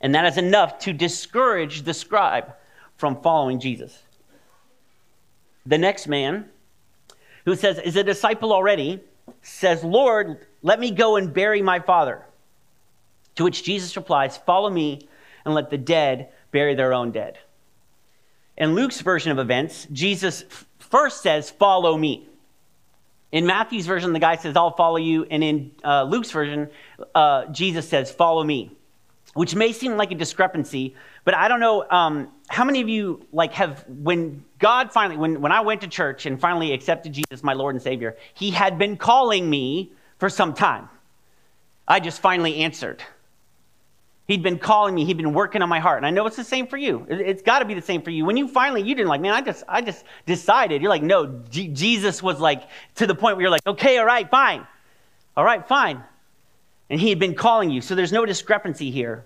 And 0.01 0.15
that 0.15 0.25
is 0.25 0.39
enough 0.39 0.79
to 0.79 0.93
discourage 0.93 1.83
the 1.83 1.93
scribe 1.93 2.55
from 2.97 3.21
following 3.21 3.59
Jesus. 3.59 4.01
The 5.67 5.77
next 5.77 6.07
man, 6.07 6.49
who 7.45 7.55
says, 7.55 7.77
Is 7.77 7.95
a 7.95 8.03
disciple 8.03 8.51
already, 8.51 8.99
says, 9.43 9.83
Lord, 9.83 10.47
let 10.63 10.79
me 10.79 10.89
go 10.89 11.17
and 11.17 11.31
bury 11.31 11.61
my 11.61 11.79
father. 11.79 12.25
To 13.35 13.43
which 13.43 13.61
Jesus 13.61 13.95
replies, 13.95 14.37
Follow 14.37 14.71
me 14.71 15.07
and 15.45 15.53
let 15.53 15.69
the 15.69 15.77
dead 15.77 16.29
bury 16.51 16.75
their 16.75 16.93
own 16.93 17.11
dead. 17.11 17.37
In 18.57 18.73
Luke's 18.73 19.01
version 19.01 19.31
of 19.31 19.39
events, 19.39 19.87
Jesus 19.91 20.45
first 20.79 21.21
says, 21.21 21.49
Follow 21.49 21.97
me. 21.97 22.27
In 23.31 23.45
Matthew's 23.45 23.85
version, 23.85 24.13
the 24.13 24.19
guy 24.19 24.37
says, 24.37 24.55
I'll 24.55 24.75
follow 24.75 24.97
you. 24.97 25.25
And 25.25 25.43
in 25.43 25.71
uh, 25.83 26.03
Luke's 26.03 26.31
version, 26.31 26.69
uh, 27.13 27.47
Jesus 27.47 27.87
says, 27.87 28.11
Follow 28.11 28.43
me, 28.43 28.71
which 29.33 29.55
may 29.55 29.73
seem 29.73 29.97
like 29.97 30.11
a 30.11 30.15
discrepancy, 30.15 30.95
but 31.25 31.33
I 31.33 31.47
don't 31.47 31.59
know 31.59 31.85
um, 31.89 32.29
how 32.47 32.63
many 32.63 32.81
of 32.81 32.87
you 32.87 33.25
like 33.33 33.53
have 33.53 33.83
when 33.89 34.45
God 34.59 34.91
finally, 34.91 35.17
when, 35.17 35.41
when 35.41 35.51
I 35.51 35.61
went 35.61 35.81
to 35.81 35.87
church 35.87 36.25
and 36.25 36.39
finally 36.39 36.71
accepted 36.71 37.11
Jesus, 37.11 37.43
my 37.43 37.53
Lord 37.53 37.75
and 37.75 37.81
Savior, 37.81 38.15
he 38.33 38.51
had 38.51 38.77
been 38.77 38.95
calling 38.95 39.49
me 39.49 39.91
for 40.17 40.29
some 40.29 40.53
time. 40.53 40.87
I 41.87 41.99
just 41.99 42.21
finally 42.21 42.57
answered. 42.57 43.03
He'd 44.27 44.41
been 44.41 44.57
calling 44.57 44.95
me. 44.95 45.05
He'd 45.05 45.17
been 45.17 45.33
working 45.33 45.61
on 45.61 45.69
my 45.69 45.79
heart. 45.79 45.97
And 45.97 46.05
I 46.05 46.09
know 46.09 46.25
it's 46.25 46.35
the 46.35 46.43
same 46.43 46.65
for 46.65 46.77
you. 46.77 47.05
It's 47.09 47.43
got 47.43 47.59
to 47.59 47.65
be 47.65 47.75
the 47.75 47.81
same 47.81 48.01
for 48.01 48.09
you. 48.09 48.25
When 48.25 48.37
you 48.37 48.47
finally, 48.47 48.81
you 48.81 48.95
didn't 48.95 49.07
like, 49.07 49.21
man, 49.21 49.33
I 49.33 49.41
just, 49.41 49.63
I 49.67 49.81
just 49.81 50.03
decided. 50.25 50.81
You're 50.81 50.89
like, 50.89 51.03
no, 51.03 51.43
G- 51.49 51.67
Jesus 51.67 52.23
was 52.23 52.39
like 52.39 52.63
to 52.95 53.05
the 53.05 53.13
point 53.13 53.37
where 53.37 53.43
you're 53.43 53.51
like, 53.51 53.65
okay, 53.67 53.99
all 53.99 54.05
right, 54.05 54.29
fine. 54.29 54.65
All 55.37 55.43
right, 55.43 55.67
fine. 55.67 56.03
And 56.89 56.99
he 56.99 57.09
had 57.09 57.19
been 57.19 57.35
calling 57.35 57.69
you. 57.69 57.81
So 57.81 57.93
there's 57.93 58.11
no 58.11 58.25
discrepancy 58.25 58.89
here. 58.89 59.25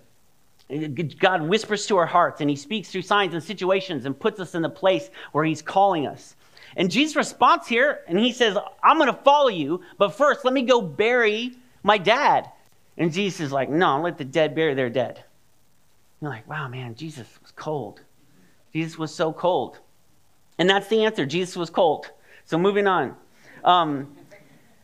God 1.18 1.42
whispers 1.44 1.88
to 1.88 1.98
our 1.98 2.06
hearts 2.06 2.42
and 2.42 2.50
he 2.50 2.56
speaks 2.56 2.90
through 2.90 3.02
signs 3.02 3.34
and 3.34 3.42
situations 3.42 4.06
and 4.06 4.20
puts 4.20 4.40
us 4.40 4.54
in 4.54 4.62
the 4.62 4.70
place 4.70 5.10
where 5.32 5.46
he's 5.46 5.62
calling 5.62 6.08
us. 6.08 6.36
And 6.76 6.92
Jesus 6.92 7.16
responds 7.16 7.68
here, 7.68 8.02
and 8.08 8.20
he 8.20 8.32
says, 8.32 8.56
I'm 8.84 8.98
going 8.98 9.12
to 9.12 9.22
follow 9.24 9.50
you, 9.50 9.82
but 9.98 10.10
first 10.10 10.46
let 10.46 10.54
me 10.54 10.62
go 10.62 10.82
bury 10.82 11.54
my 11.82 11.98
dad. 11.98 12.52
And 13.00 13.12
Jesus 13.12 13.40
is 13.40 13.52
like, 13.52 13.70
No, 13.70 14.00
let 14.02 14.18
the 14.20 14.26
dead 14.26 14.54
bury 14.54 14.76
their 14.76 14.90
dead. 14.90 15.24
You're 16.22 16.32
like, 16.32 16.48
wow, 16.50 16.68
man, 16.68 16.96
Jesus 16.96 17.28
was 17.42 17.52
cold. 17.52 18.02
Jesus 18.74 18.98
was 18.98 19.14
so 19.14 19.32
cold. 19.32 19.80
And 20.58 20.70
that's 20.70 20.88
the 20.88 21.06
answer. 21.06 21.26
Jesus 21.26 21.56
was 21.56 21.70
cold. 21.70 22.12
So 22.46 22.58
moving 22.58 22.88
on. 22.88 23.16
Um, 23.64 24.16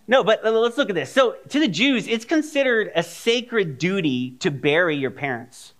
no, 0.08 0.24
but 0.24 0.44
let's 0.44 0.78
look 0.78 0.90
at 0.90 0.96
this. 0.96 1.12
So 1.12 1.36
to 1.50 1.60
the 1.60 1.68
Jews, 1.68 2.08
it's 2.08 2.26
considered 2.26 2.92
a 2.96 3.04
sacred 3.04 3.78
duty 3.78 4.32
to 4.40 4.52
bury 4.52 4.96
your 4.96 5.12
parents. 5.12 5.74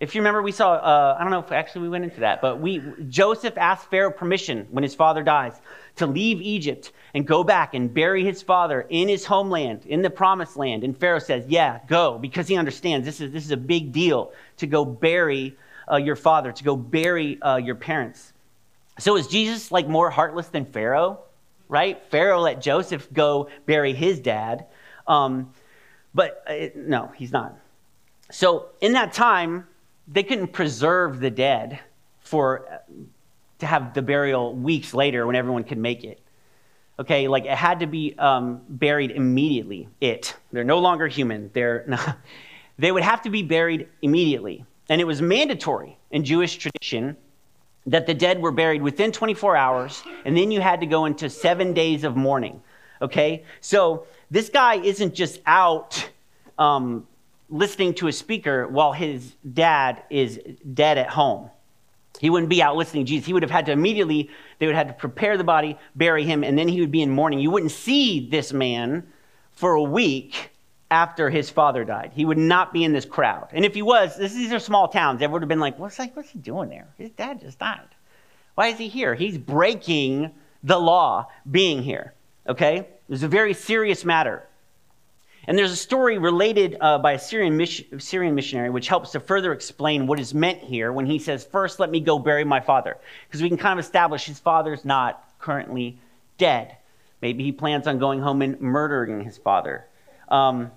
If 0.00 0.14
you 0.14 0.20
remember, 0.20 0.42
we 0.42 0.52
saw, 0.52 0.74
uh, 0.74 1.16
I 1.18 1.22
don't 1.22 1.32
know 1.32 1.40
if 1.40 1.50
actually 1.50 1.82
we 1.82 1.88
went 1.88 2.04
into 2.04 2.20
that, 2.20 2.40
but 2.40 2.60
we, 2.60 2.80
Joseph 3.08 3.58
asked 3.58 3.90
Pharaoh 3.90 4.12
permission 4.12 4.68
when 4.70 4.84
his 4.84 4.94
father 4.94 5.24
dies 5.24 5.60
to 5.96 6.06
leave 6.06 6.40
Egypt 6.40 6.92
and 7.14 7.26
go 7.26 7.42
back 7.42 7.74
and 7.74 7.92
bury 7.92 8.24
his 8.24 8.40
father 8.40 8.86
in 8.88 9.08
his 9.08 9.24
homeland, 9.24 9.84
in 9.86 10.02
the 10.02 10.10
promised 10.10 10.56
land. 10.56 10.84
And 10.84 10.96
Pharaoh 10.96 11.18
says, 11.18 11.46
Yeah, 11.48 11.80
go, 11.88 12.16
because 12.16 12.46
he 12.46 12.56
understands 12.56 13.04
this 13.04 13.20
is, 13.20 13.32
this 13.32 13.44
is 13.44 13.50
a 13.50 13.56
big 13.56 13.90
deal 13.90 14.32
to 14.58 14.68
go 14.68 14.84
bury 14.84 15.56
uh, 15.90 15.96
your 15.96 16.16
father, 16.16 16.52
to 16.52 16.64
go 16.64 16.76
bury 16.76 17.42
uh, 17.42 17.56
your 17.56 17.74
parents. 17.74 18.32
So 19.00 19.16
is 19.16 19.26
Jesus 19.26 19.72
like 19.72 19.88
more 19.88 20.10
heartless 20.10 20.46
than 20.46 20.64
Pharaoh? 20.64 21.18
Right? 21.68 22.00
Pharaoh 22.10 22.40
let 22.40 22.62
Joseph 22.62 23.12
go 23.12 23.48
bury 23.66 23.94
his 23.94 24.20
dad. 24.20 24.66
Um, 25.08 25.52
but 26.14 26.44
uh, 26.46 26.68
no, 26.76 27.10
he's 27.16 27.32
not. 27.32 27.56
So 28.30 28.66
in 28.80 28.92
that 28.92 29.12
time, 29.12 29.66
they 30.10 30.22
couldn't 30.22 30.52
preserve 30.52 31.20
the 31.20 31.30
dead 31.30 31.80
for 32.20 32.82
to 33.58 33.66
have 33.66 33.94
the 33.94 34.02
burial 34.02 34.54
weeks 34.54 34.94
later 34.94 35.26
when 35.26 35.36
everyone 35.36 35.64
could 35.64 35.78
make 35.78 36.04
it. 36.04 36.20
Okay, 37.00 37.28
like 37.28 37.44
it 37.44 37.56
had 37.56 37.80
to 37.80 37.86
be 37.86 38.14
um, 38.18 38.60
buried 38.68 39.12
immediately. 39.12 39.88
It. 40.00 40.36
They're 40.52 40.64
no 40.64 40.78
longer 40.78 41.06
human. 41.06 41.50
They're 41.52 41.84
not, 41.88 42.18
they 42.78 42.90
would 42.90 43.02
have 43.02 43.22
to 43.22 43.30
be 43.30 43.42
buried 43.42 43.88
immediately. 44.02 44.64
And 44.88 45.00
it 45.00 45.04
was 45.04 45.20
mandatory 45.20 45.98
in 46.10 46.24
Jewish 46.24 46.56
tradition 46.56 47.16
that 47.86 48.06
the 48.06 48.14
dead 48.14 48.40
were 48.40 48.52
buried 48.52 48.82
within 48.82 49.12
24 49.12 49.56
hours, 49.56 50.02
and 50.24 50.36
then 50.36 50.50
you 50.50 50.60
had 50.60 50.80
to 50.80 50.86
go 50.86 51.04
into 51.04 51.30
seven 51.30 51.72
days 51.72 52.04
of 52.04 52.16
mourning. 52.16 52.62
Okay? 53.00 53.44
So 53.60 54.06
this 54.30 54.48
guy 54.48 54.74
isn't 54.74 55.14
just 55.14 55.40
out 55.46 56.10
um, 56.58 57.06
listening 57.50 57.94
to 57.94 58.08
a 58.08 58.12
speaker 58.12 58.66
while 58.68 58.92
his 58.92 59.34
dad 59.52 60.02
is 60.10 60.40
dead 60.74 60.98
at 60.98 61.08
home. 61.08 61.50
He 62.18 62.30
wouldn't 62.30 62.50
be 62.50 62.62
out 62.62 62.76
listening 62.76 63.04
to 63.04 63.08
Jesus. 63.08 63.26
He 63.26 63.32
would 63.32 63.42
have 63.42 63.50
had 63.50 63.66
to 63.66 63.72
immediately, 63.72 64.30
they 64.58 64.66
would 64.66 64.74
have 64.74 64.86
had 64.86 64.94
to 64.94 65.00
prepare 65.00 65.36
the 65.36 65.44
body, 65.44 65.78
bury 65.94 66.24
him, 66.24 66.42
and 66.42 66.58
then 66.58 66.68
he 66.68 66.80
would 66.80 66.90
be 66.90 67.02
in 67.02 67.10
mourning. 67.10 67.38
You 67.38 67.50
wouldn't 67.50 67.72
see 67.72 68.28
this 68.28 68.52
man 68.52 69.06
for 69.52 69.74
a 69.74 69.82
week 69.82 70.50
after 70.90 71.30
his 71.30 71.50
father 71.50 71.84
died. 71.84 72.12
He 72.14 72.24
would 72.24 72.38
not 72.38 72.72
be 72.72 72.82
in 72.82 72.92
this 72.92 73.04
crowd. 73.04 73.48
And 73.52 73.64
if 73.64 73.74
he 73.74 73.82
was, 73.82 74.16
this, 74.16 74.32
these 74.32 74.52
are 74.52 74.58
small 74.58 74.88
towns. 74.88 75.16
Everyone 75.16 75.32
would 75.34 75.42
have 75.42 75.48
been 75.48 75.60
like, 75.60 75.78
what's, 75.78 75.98
like, 75.98 76.16
what's 76.16 76.30
he 76.30 76.38
doing 76.38 76.70
there? 76.70 76.88
His 76.96 77.10
dad 77.10 77.40
just 77.40 77.58
died. 77.58 77.88
Why 78.54 78.68
is 78.68 78.78
he 78.78 78.88
here? 78.88 79.14
He's 79.14 79.38
breaking 79.38 80.32
the 80.64 80.78
law 80.78 81.28
being 81.48 81.82
here. 81.82 82.14
Okay? 82.48 82.78
It 82.78 83.08
was 83.08 83.22
a 83.22 83.28
very 83.28 83.54
serious 83.54 84.04
matter. 84.04 84.47
And 85.48 85.56
there's 85.56 85.72
a 85.72 85.76
story 85.76 86.18
related 86.18 86.76
uh, 86.78 86.98
by 86.98 87.12
a 87.12 87.18
Syrian, 87.18 87.56
mission, 87.56 87.98
Syrian 87.98 88.34
missionary 88.34 88.68
which 88.68 88.86
helps 88.86 89.12
to 89.12 89.20
further 89.20 89.54
explain 89.54 90.06
what 90.06 90.20
is 90.20 90.34
meant 90.34 90.58
here 90.58 90.92
when 90.92 91.06
he 91.06 91.18
says, 91.18 91.42
First, 91.42 91.80
let 91.80 91.90
me 91.90 92.00
go 92.00 92.18
bury 92.18 92.44
my 92.44 92.60
father. 92.60 92.98
Because 93.26 93.40
we 93.40 93.48
can 93.48 93.56
kind 93.56 93.78
of 93.78 93.82
establish 93.82 94.26
his 94.26 94.38
father's 94.38 94.84
not 94.84 95.26
currently 95.38 95.96
dead. 96.36 96.76
Maybe 97.22 97.44
he 97.44 97.52
plans 97.52 97.86
on 97.86 97.98
going 97.98 98.20
home 98.20 98.42
and 98.42 98.60
murdering 98.60 99.24
his 99.24 99.38
father. 99.38 99.86
Um, 100.28 100.70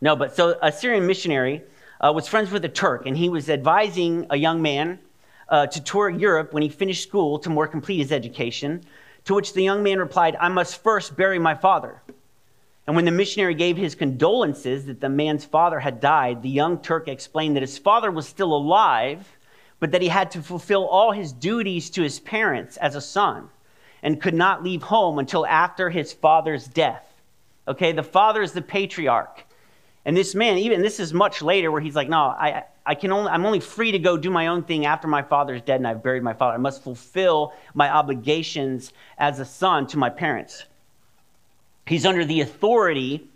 no, 0.00 0.16
but 0.16 0.34
so 0.34 0.58
a 0.60 0.72
Syrian 0.72 1.06
missionary 1.06 1.62
uh, 2.00 2.12
was 2.12 2.26
friends 2.26 2.50
with 2.50 2.64
a 2.64 2.68
Turk, 2.68 3.06
and 3.06 3.16
he 3.16 3.28
was 3.28 3.48
advising 3.48 4.26
a 4.30 4.36
young 4.36 4.60
man 4.60 4.98
uh, 5.48 5.68
to 5.68 5.80
tour 5.80 6.10
Europe 6.10 6.52
when 6.52 6.64
he 6.64 6.68
finished 6.68 7.04
school 7.04 7.38
to 7.38 7.50
more 7.50 7.68
complete 7.68 7.98
his 7.98 8.10
education. 8.10 8.82
To 9.26 9.34
which 9.34 9.52
the 9.52 9.62
young 9.62 9.84
man 9.84 10.00
replied, 10.00 10.36
I 10.40 10.48
must 10.48 10.82
first 10.82 11.16
bury 11.16 11.38
my 11.38 11.54
father. 11.54 12.02
And 12.88 12.96
when 12.96 13.04
the 13.04 13.10
missionary 13.10 13.54
gave 13.54 13.76
his 13.76 13.94
condolences 13.94 14.86
that 14.86 15.02
the 15.02 15.10
man's 15.10 15.44
father 15.44 15.78
had 15.78 16.00
died, 16.00 16.40
the 16.40 16.48
young 16.48 16.78
Turk 16.78 17.06
explained 17.06 17.54
that 17.54 17.62
his 17.62 17.76
father 17.76 18.10
was 18.10 18.26
still 18.26 18.54
alive, 18.54 19.36
but 19.78 19.92
that 19.92 20.00
he 20.00 20.08
had 20.08 20.30
to 20.30 20.40
fulfill 20.40 20.86
all 20.86 21.12
his 21.12 21.30
duties 21.30 21.90
to 21.90 22.02
his 22.02 22.18
parents 22.18 22.78
as 22.78 22.94
a 22.94 23.02
son 23.02 23.50
and 24.02 24.22
could 24.22 24.32
not 24.32 24.64
leave 24.64 24.84
home 24.84 25.18
until 25.18 25.44
after 25.44 25.90
his 25.90 26.14
father's 26.14 26.66
death. 26.66 27.04
Okay, 27.68 27.92
the 27.92 28.02
father 28.02 28.40
is 28.40 28.52
the 28.52 28.62
patriarch. 28.62 29.44
And 30.06 30.16
this 30.16 30.34
man, 30.34 30.56
even 30.56 30.80
this 30.80 30.98
is 30.98 31.12
much 31.12 31.42
later, 31.42 31.70
where 31.70 31.82
he's 31.82 31.94
like, 31.94 32.08
No, 32.08 32.20
I, 32.20 32.64
I 32.86 32.94
can 32.94 33.12
only, 33.12 33.30
I'm 33.30 33.44
only 33.44 33.60
free 33.60 33.92
to 33.92 33.98
go 33.98 34.16
do 34.16 34.30
my 34.30 34.46
own 34.46 34.62
thing 34.64 34.86
after 34.86 35.08
my 35.08 35.20
father's 35.20 35.60
dead 35.60 35.76
and 35.76 35.86
I've 35.86 36.02
buried 36.02 36.22
my 36.22 36.32
father. 36.32 36.54
I 36.54 36.58
must 36.58 36.82
fulfill 36.82 37.52
my 37.74 37.90
obligations 37.90 38.94
as 39.18 39.40
a 39.40 39.44
son 39.44 39.86
to 39.88 39.98
my 39.98 40.08
parents. 40.08 40.64
He's 41.88 42.04
under 42.04 42.24
the 42.24 42.40
authority 42.42 43.28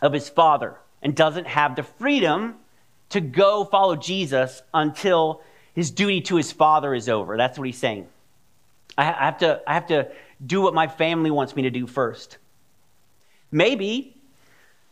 of 0.00 0.12
his 0.12 0.28
father 0.28 0.76
and 1.02 1.14
doesn't 1.14 1.46
have 1.46 1.76
the 1.76 1.82
freedom 1.82 2.56
to 3.10 3.20
go 3.20 3.64
follow 3.64 3.96
Jesus 3.96 4.62
until 4.72 5.42
his 5.74 5.90
duty 5.90 6.20
to 6.22 6.36
his 6.36 6.52
father 6.52 6.94
is 6.94 7.08
over. 7.08 7.36
That's 7.36 7.58
what 7.58 7.66
he's 7.66 7.78
saying. 7.78 8.08
I 8.98 9.04
have 9.04 9.38
to, 9.38 9.60
I 9.66 9.74
have 9.74 9.88
to 9.88 10.08
do 10.44 10.62
what 10.62 10.74
my 10.74 10.86
family 10.86 11.30
wants 11.30 11.54
me 11.54 11.62
to 11.62 11.70
do 11.70 11.86
first. 11.86 12.38
Maybe 13.52 14.16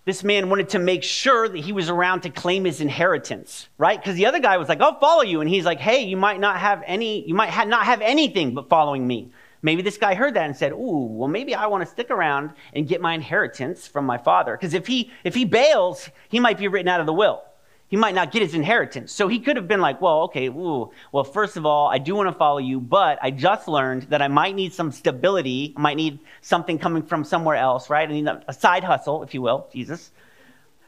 this 0.04 0.23
man 0.23 0.50
wanted 0.50 0.71
to 0.71 0.78
make 0.78 1.02
sure 1.02 1.49
that 1.49 1.59
he 1.59 1.73
was 1.73 1.88
around 1.88 2.23
to 2.23 2.30
claim 2.30 2.64
his 2.64 2.80
inheritance, 2.80 3.68
right? 3.78 3.99
Because 3.99 4.16
the 4.16 4.26
other 4.26 4.40
guy 4.40 4.59
was 4.59 4.68
like, 4.68 4.80
I'll 4.80 4.99
follow 5.00 5.23
you. 5.23 5.40
And 5.40 5.49
he's 5.49 5.64
like, 5.64 5.80
hey, 5.80 6.04
you 6.04 6.16
might 6.16 6.38
not 6.38 6.59
have 6.59 6.83
any, 6.87 7.26
you 7.26 7.35
might 7.35 7.49
ha- 7.49 7.64
not 7.64 7.87
have 7.87 8.02
anything 8.02 8.54
but 8.54 8.68
following 8.68 9.06
me. 9.06 9.30
Maybe 9.64 9.80
this 9.80 9.97
guy 9.97 10.14
heard 10.14 10.35
that 10.35 10.44
and 10.44 10.54
said, 10.54 10.73
"Ooh, 10.73 11.09
well 11.11 11.28
maybe 11.28 11.54
I 11.54 11.66
want 11.68 11.83
to 11.83 11.90
stick 11.90 12.11
around 12.11 12.50
and 12.75 12.87
get 12.87 13.00
my 13.00 13.14
inheritance 13.14 13.87
from 13.87 14.04
my 14.04 14.18
father 14.18 14.54
because 14.54 14.75
if 14.75 14.87
he 14.87 15.11
if 15.25 15.35
he 15.35 15.47
bails, 15.47 16.11
he 16.28 16.38
might 16.38 16.59
be 16.59 16.68
written 16.68 16.87
out 16.87 17.00
of 17.00 17.06
the 17.06 17.14
will. 17.14 17.42
He 17.88 17.97
might 17.97 18.14
not 18.14 18.30
get 18.30 18.42
his 18.42 18.54
inheritance." 18.54 19.11
So 19.11 19.26
he 19.26 19.38
could 19.40 19.56
have 19.56 19.66
been 19.66 19.80
like, 19.80 20.02
"Well, 20.02 20.21
okay, 20.25 20.49
ooh, 20.49 20.90
well 21.12 21.25
first 21.25 21.56
of 21.56 21.64
all, 21.64 21.88
I 21.88 21.97
do 21.97 22.14
want 22.14 22.28
to 22.28 22.35
follow 22.35 22.59
you, 22.59 22.78
but 22.78 23.18
I 23.23 23.30
just 23.30 23.66
learned 23.66 24.02
that 24.11 24.21
I 24.21 24.28
might 24.28 24.54
need 24.54 24.75
some 24.75 24.92
stability, 24.92 25.73
I 25.78 25.80
might 25.80 25.97
need 25.97 26.18
something 26.42 26.78
coming 26.78 27.02
from 27.02 27.25
somewhere 27.25 27.56
else, 27.56 27.88
right? 27.88 28.06
I 28.06 28.12
need 28.12 28.28
a 28.28 28.52
side 28.52 28.85
hustle, 28.85 29.23
if 29.23 29.33
you 29.33 29.40
will, 29.40 29.66
Jesus. 29.73 30.12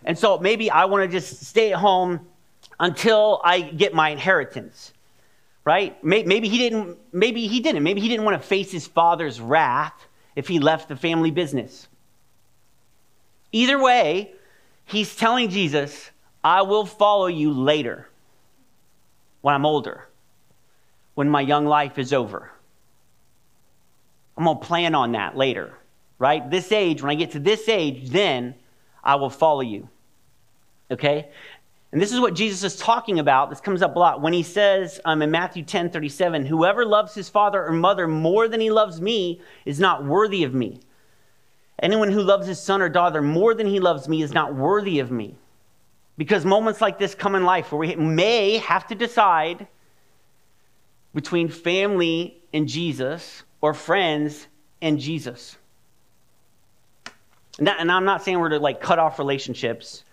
And 0.05 0.19
so 0.19 0.37
maybe 0.37 0.71
I 0.71 0.85
want 0.85 1.03
to 1.03 1.09
just 1.09 1.43
stay 1.47 1.73
at 1.73 1.79
home 1.79 2.27
until 2.79 3.41
I 3.43 3.63
get 3.63 3.95
my 3.95 4.11
inheritance." 4.11 4.93
Right? 5.67 6.03
Maybe 6.03 6.49
he 6.49 6.59
didn't, 6.59 6.97
maybe 7.13 7.49
he 7.49 7.59
didn't. 7.59 7.83
Maybe 7.83 8.01
he 8.01 8.09
didn't 8.09 8.25
want 8.25 8.41
to 8.41 8.49
face 8.49 8.71
his 8.71 8.87
father's 8.87 9.41
wrath 9.41 10.07
if 10.37 10.47
he 10.47 10.61
left 10.61 10.89
the 10.89 10.97
family 10.97 11.33
business. 11.33 11.89
Either 13.51 13.83
way, 13.83 14.31
he's 14.85 15.17
telling 15.17 15.51
Jesus, 15.51 16.11
I 16.45 16.63
will 16.63 16.87
follow 16.87 17.27
you 17.27 17.53
later 17.53 18.09
when 19.41 19.57
I'm 19.57 19.67
older, 19.67 20.07
when 21.15 21.29
my 21.29 21.41
young 21.41 21.67
life 21.67 21.99
is 21.99 22.13
over. 22.13 22.53
I'm 24.39 24.45
to 24.45 24.55
plan 24.55 24.95
on 24.95 25.13
that 25.13 25.37
later, 25.37 25.75
right? 26.21 26.49
This 26.49 26.71
age, 26.71 27.03
when 27.03 27.11
I 27.11 27.17
get 27.17 27.33
to 27.33 27.41
this 27.41 27.69
age, 27.69 28.11
then 28.11 28.55
I 29.03 29.17
will 29.17 29.31
follow 29.31 29.63
you. 29.63 29.89
Okay? 30.93 31.29
And 31.97 32.03
this 32.03 32.13
is 32.13 32.21
what 32.21 32.35
Jesus 32.35 32.63
is 32.63 32.79
talking 32.79 33.21
about. 33.21 33.49
This 33.49 33.63
comes 33.63 33.81
up 33.81 33.97
a 33.97 33.99
lot 33.99 34.21
when 34.21 34.35
he 34.35 34.43
says 34.43 35.01
um, 35.07 35.23
in 35.23 35.31
Matthew 35.31 35.63
10 35.63 35.89
37, 35.89 36.45
Whoever 36.45 36.85
loves 36.85 37.15
his 37.15 37.31
father 37.31 37.65
or 37.65 37.73
mother 37.73 38.07
more 38.07 38.49
than 38.49 38.61
he 38.61 38.71
loves 38.71 39.01
me 39.01 39.41
is 39.65 39.81
not 39.81 40.05
worthy 40.05 40.45
of 40.45 40.53
me. 40.53 40.79
Anyone 41.81 42.13
who 42.13 42.21
loves 42.21 42.47
his 42.47 42.61
son 42.61 42.83
or 42.83 42.91
daughter 42.91 43.23
more 43.23 43.55
than 43.55 43.67
he 43.67 43.81
loves 43.81 44.11
me 44.11 44.21
is 44.21 44.35
not 44.35 44.55
worthy 44.55 44.99
of 44.99 45.11
me. 45.11 45.37
Because 46.19 46.45
moments 46.45 46.83
like 46.83 46.99
this 46.99 47.15
come 47.15 47.35
in 47.35 47.45
life 47.45 47.73
where 47.73 47.79
we 47.79 47.97
may 47.97 48.59
have 48.59 48.87
to 48.89 48.95
decide 48.95 49.67
between 51.15 51.49
family 51.49 52.37
and 52.53 52.69
Jesus 52.69 53.43
or 53.63 53.73
friends 53.73 54.49
and 54.83 55.01
Jesus. 55.01 55.57
And, 57.57 57.69
that, 57.69 57.81
and 57.81 57.91
I'm 57.91 58.05
not 58.05 58.23
saying 58.23 58.39
we're 58.39 58.51
to 58.51 58.59
like 58.59 58.83
cut 58.83 58.99
off 58.99 59.19
relationships 59.19 60.05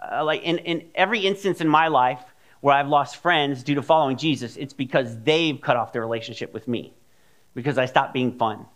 uh, 0.00 0.24
like 0.24 0.42
in, 0.42 0.58
in 0.58 0.88
every 0.94 1.20
instance 1.20 1.60
in 1.60 1.68
my 1.68 1.88
life 1.88 2.22
where 2.60 2.74
I've 2.74 2.88
lost 2.88 3.16
friends 3.16 3.62
due 3.62 3.76
to 3.76 3.82
following 3.82 4.16
Jesus, 4.16 4.56
it's 4.56 4.72
because 4.72 5.20
they've 5.22 5.60
cut 5.60 5.76
off 5.76 5.92
their 5.92 6.02
relationship 6.02 6.52
with 6.52 6.66
me 6.66 6.92
because 7.54 7.78
I 7.78 7.86
stopped 7.86 8.12
being 8.12 8.36
fun. 8.38 8.66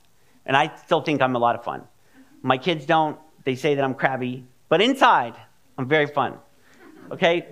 And 0.46 0.56
I 0.56 0.74
still 0.84 1.00
think 1.00 1.22
I'm 1.22 1.36
a 1.36 1.38
lot 1.38 1.54
of 1.56 1.64
fun. 1.64 1.82
My 2.42 2.58
kids 2.58 2.86
don't, 2.86 3.18
they 3.44 3.54
say 3.54 3.74
that 3.74 3.84
I'm 3.84 3.94
crabby, 3.94 4.44
but 4.68 4.80
inside, 4.80 5.34
I'm 5.78 5.88
very 5.88 6.06
fun. 6.06 6.38
Okay? 7.10 7.46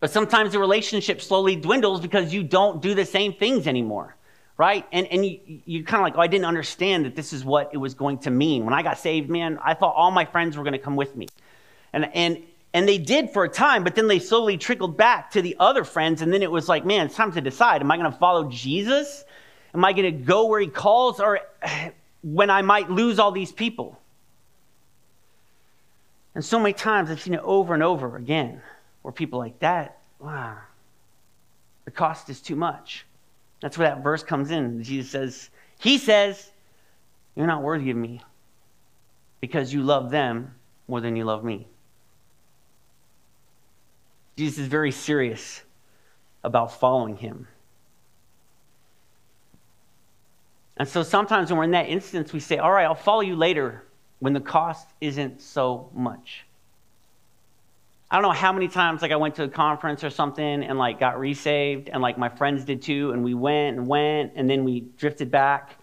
But 0.00 0.10
sometimes 0.10 0.52
the 0.52 0.58
relationship 0.58 1.20
slowly 1.20 1.56
dwindles 1.56 2.00
because 2.00 2.32
you 2.32 2.42
don't 2.42 2.82
do 2.82 2.94
the 2.94 3.04
same 3.04 3.32
things 3.32 3.66
anymore, 3.66 4.14
right? 4.58 4.86
And, 4.92 5.06
and 5.06 5.24
you, 5.24 5.40
you 5.64 5.84
kind 5.84 6.00
of 6.00 6.04
like, 6.04 6.18
oh, 6.18 6.20
I 6.20 6.26
didn't 6.26 6.44
understand 6.44 7.06
that 7.06 7.16
this 7.16 7.32
is 7.32 7.44
what 7.44 7.70
it 7.72 7.78
was 7.78 7.94
going 7.94 8.18
to 8.18 8.30
mean. 8.30 8.64
When 8.64 8.74
I 8.74 8.82
got 8.82 8.98
saved, 8.98 9.30
man, 9.30 9.58
I 9.64 9.74
thought 9.74 9.94
all 9.94 10.10
my 10.10 10.26
friends 10.26 10.56
were 10.56 10.62
going 10.62 10.74
to 10.74 10.78
come 10.78 10.96
with 10.96 11.16
me. 11.16 11.26
And, 11.94 12.10
and, 12.12 12.42
and 12.74 12.88
they 12.88 12.98
did 12.98 13.30
for 13.30 13.44
a 13.44 13.48
time, 13.48 13.84
but 13.84 13.94
then 13.94 14.08
they 14.08 14.18
slowly 14.18 14.58
trickled 14.58 14.96
back 14.96 15.30
to 15.30 15.40
the 15.40 15.56
other 15.60 15.84
friends. 15.84 16.22
And 16.22 16.32
then 16.32 16.42
it 16.42 16.50
was 16.50 16.68
like, 16.68 16.84
man, 16.84 17.06
it's 17.06 17.14
time 17.14 17.30
to 17.32 17.40
decide. 17.40 17.80
Am 17.80 17.90
I 17.90 17.96
going 17.96 18.10
to 18.10 18.18
follow 18.18 18.50
Jesus? 18.50 19.24
Am 19.72 19.84
I 19.84 19.92
going 19.92 20.04
to 20.04 20.24
go 20.24 20.46
where 20.46 20.60
he 20.60 20.66
calls? 20.66 21.20
Or 21.20 21.38
when 22.24 22.50
I 22.50 22.62
might 22.62 22.90
lose 22.90 23.20
all 23.20 23.30
these 23.30 23.52
people? 23.52 23.98
And 26.34 26.44
so 26.44 26.58
many 26.58 26.72
times 26.72 27.12
I've 27.12 27.22
seen 27.22 27.34
it 27.34 27.40
over 27.44 27.74
and 27.74 27.82
over 27.82 28.16
again 28.16 28.60
where 29.02 29.12
people 29.12 29.38
like 29.38 29.60
that, 29.60 29.98
wow, 30.18 30.56
the 31.84 31.92
cost 31.92 32.28
is 32.28 32.40
too 32.40 32.56
much. 32.56 33.06
That's 33.60 33.78
where 33.78 33.88
that 33.88 34.02
verse 34.02 34.24
comes 34.24 34.50
in. 34.50 34.82
Jesus 34.82 35.12
says, 35.12 35.50
He 35.78 35.98
says, 35.98 36.50
You're 37.36 37.46
not 37.46 37.62
worthy 37.62 37.92
of 37.92 37.96
me 37.96 38.20
because 39.40 39.72
you 39.72 39.82
love 39.82 40.10
them 40.10 40.56
more 40.88 41.00
than 41.00 41.14
you 41.14 41.24
love 41.24 41.44
me. 41.44 41.68
Jesus 44.36 44.58
is 44.58 44.66
very 44.66 44.90
serious 44.90 45.62
about 46.42 46.78
following 46.78 47.16
him. 47.16 47.46
And 50.76 50.88
so 50.88 51.02
sometimes 51.02 51.50
when 51.50 51.58
we're 51.58 51.64
in 51.64 51.70
that 51.70 51.88
instance, 51.88 52.32
we 52.32 52.40
say, 52.40 52.58
All 52.58 52.72
right, 52.72 52.84
I'll 52.84 52.94
follow 52.94 53.20
you 53.20 53.36
later 53.36 53.84
when 54.18 54.32
the 54.32 54.40
cost 54.40 54.88
isn't 55.00 55.40
so 55.40 55.90
much. 55.94 56.44
I 58.10 58.16
don't 58.16 58.22
know 58.22 58.30
how 58.30 58.52
many 58.52 58.68
times 58.68 59.02
like 59.02 59.10
I 59.10 59.16
went 59.16 59.34
to 59.36 59.44
a 59.44 59.48
conference 59.48 60.04
or 60.04 60.10
something 60.10 60.62
and 60.62 60.78
like 60.78 61.00
got 61.00 61.18
resaved 61.18 61.88
and 61.92 62.00
like 62.02 62.16
my 62.16 62.28
friends 62.28 62.64
did 62.64 62.82
too 62.82 63.12
and 63.12 63.24
we 63.24 63.34
went 63.34 63.76
and 63.76 63.86
went 63.86 64.32
and 64.36 64.48
then 64.48 64.62
we 64.62 64.80
drifted 64.98 65.30
back 65.30 65.76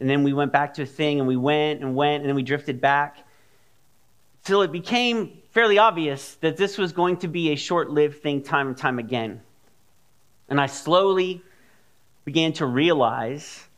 and 0.00 0.08
then 0.08 0.22
we 0.22 0.32
went 0.32 0.52
back 0.52 0.74
to 0.74 0.82
a 0.82 0.86
thing 0.86 1.18
and 1.18 1.26
we 1.26 1.36
went 1.36 1.80
and 1.80 1.94
went 1.94 2.22
and 2.22 2.28
then 2.28 2.36
we 2.36 2.42
drifted 2.42 2.80
back 2.80 3.18
till 4.44 4.62
it 4.62 4.70
became 4.70 5.37
fairly 5.50 5.78
obvious 5.78 6.34
that 6.36 6.56
this 6.56 6.78
was 6.78 6.92
going 6.92 7.16
to 7.18 7.28
be 7.28 7.50
a 7.50 7.56
short-lived 7.56 8.22
thing 8.22 8.42
time 8.42 8.68
and 8.68 8.76
time 8.76 8.98
again. 8.98 9.40
And 10.48 10.60
I 10.60 10.66
slowly 10.66 11.42
began 12.24 12.52
to 12.54 12.66
realize 12.66 13.68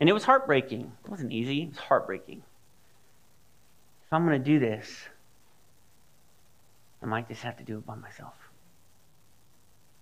and 0.00 0.08
it 0.08 0.12
was 0.12 0.24
heartbreaking. 0.24 0.92
It 1.04 1.10
wasn't 1.10 1.32
easy, 1.32 1.62
it 1.62 1.68
was 1.70 1.78
heartbreaking. 1.78 2.42
If 4.06 4.12
I'm 4.12 4.24
going 4.24 4.42
to 4.42 4.44
do 4.44 4.58
this, 4.58 5.08
I 7.02 7.06
might 7.06 7.28
just 7.28 7.42
have 7.42 7.56
to 7.58 7.64
do 7.64 7.78
it 7.78 7.86
by 7.86 7.94
myself. 7.94 8.34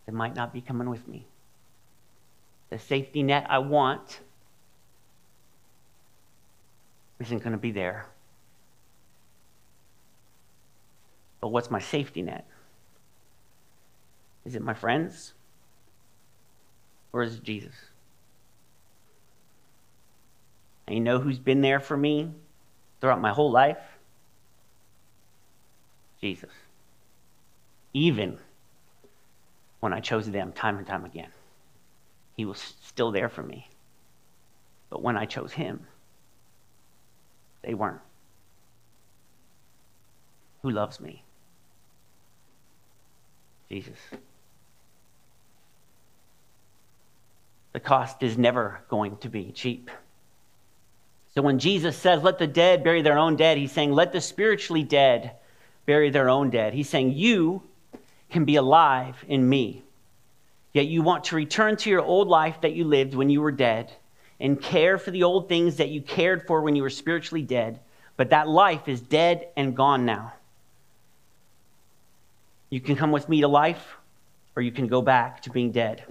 They 0.06 0.12
might 0.12 0.36
not 0.36 0.52
be 0.52 0.60
coming 0.60 0.88
with 0.88 1.06
me. 1.08 1.26
The 2.70 2.78
safety 2.78 3.22
net 3.22 3.46
I 3.48 3.58
want 3.58 4.20
isn't 7.20 7.38
going 7.38 7.52
to 7.52 7.58
be 7.58 7.72
there. 7.72 8.06
But 11.40 11.48
what's 11.48 11.70
my 11.70 11.80
safety 11.80 12.22
net? 12.22 12.46
Is 14.44 14.54
it 14.54 14.62
my 14.62 14.74
friends? 14.74 15.34
Or 17.12 17.22
is 17.22 17.36
it 17.36 17.42
Jesus? 17.42 17.74
And 20.86 20.96
you 20.96 21.02
know 21.02 21.18
who's 21.18 21.38
been 21.38 21.62
there 21.62 21.80
for 21.80 21.96
me 21.96 22.30
throughout 23.00 23.20
my 23.20 23.32
whole 23.32 23.50
life? 23.50 23.78
Jesus 26.20 26.50
even 27.96 28.38
when 29.80 29.94
I 29.94 30.00
chose 30.00 30.30
them 30.30 30.52
time 30.52 30.76
and 30.76 30.86
time 30.86 31.06
again. 31.06 31.30
He 32.36 32.44
was 32.44 32.76
still 32.82 33.10
there 33.10 33.30
for 33.30 33.42
me. 33.42 33.70
But 34.90 35.02
when 35.02 35.16
I 35.16 35.24
chose 35.24 35.52
him, 35.52 35.86
they 37.62 37.72
weren't. 37.72 38.02
Who 40.60 40.70
loves 40.70 41.00
me? 41.00 41.24
Jesus. 43.68 43.98
The 47.72 47.80
cost 47.80 48.22
is 48.22 48.38
never 48.38 48.80
going 48.88 49.18
to 49.18 49.28
be 49.28 49.52
cheap. 49.52 49.90
So 51.34 51.42
when 51.42 51.58
Jesus 51.58 51.96
says, 51.96 52.22
Let 52.22 52.38
the 52.38 52.46
dead 52.46 52.82
bury 52.82 53.02
their 53.02 53.18
own 53.18 53.36
dead, 53.36 53.58
he's 53.58 53.72
saying, 53.72 53.92
Let 53.92 54.12
the 54.12 54.20
spiritually 54.20 54.82
dead 54.82 55.32
bury 55.84 56.10
their 56.10 56.28
own 56.28 56.50
dead. 56.50 56.72
He's 56.72 56.88
saying, 56.88 57.12
You 57.12 57.62
can 58.30 58.44
be 58.44 58.56
alive 58.56 59.16
in 59.28 59.46
me. 59.46 59.82
Yet 60.72 60.86
you 60.86 61.02
want 61.02 61.24
to 61.24 61.36
return 61.36 61.76
to 61.76 61.90
your 61.90 62.02
old 62.02 62.28
life 62.28 62.60
that 62.62 62.72
you 62.72 62.84
lived 62.84 63.14
when 63.14 63.30
you 63.30 63.40
were 63.40 63.52
dead 63.52 63.92
and 64.40 64.60
care 64.60 64.98
for 64.98 65.10
the 65.10 65.22
old 65.22 65.48
things 65.48 65.76
that 65.76 65.88
you 65.88 66.02
cared 66.02 66.46
for 66.46 66.60
when 66.60 66.76
you 66.76 66.82
were 66.82 66.90
spiritually 66.90 67.42
dead, 67.42 67.80
but 68.16 68.30
that 68.30 68.48
life 68.48 68.88
is 68.88 69.00
dead 69.00 69.48
and 69.56 69.76
gone 69.76 70.04
now. 70.04 70.32
You 72.70 72.80
can 72.80 72.96
come 72.96 73.12
with 73.12 73.28
me 73.28 73.40
to 73.42 73.48
life, 73.48 73.96
or 74.54 74.62
you 74.62 74.72
can 74.72 74.86
go 74.86 75.02
back 75.02 75.42
to 75.42 75.50
being 75.50 75.70
dead. 75.70 76.04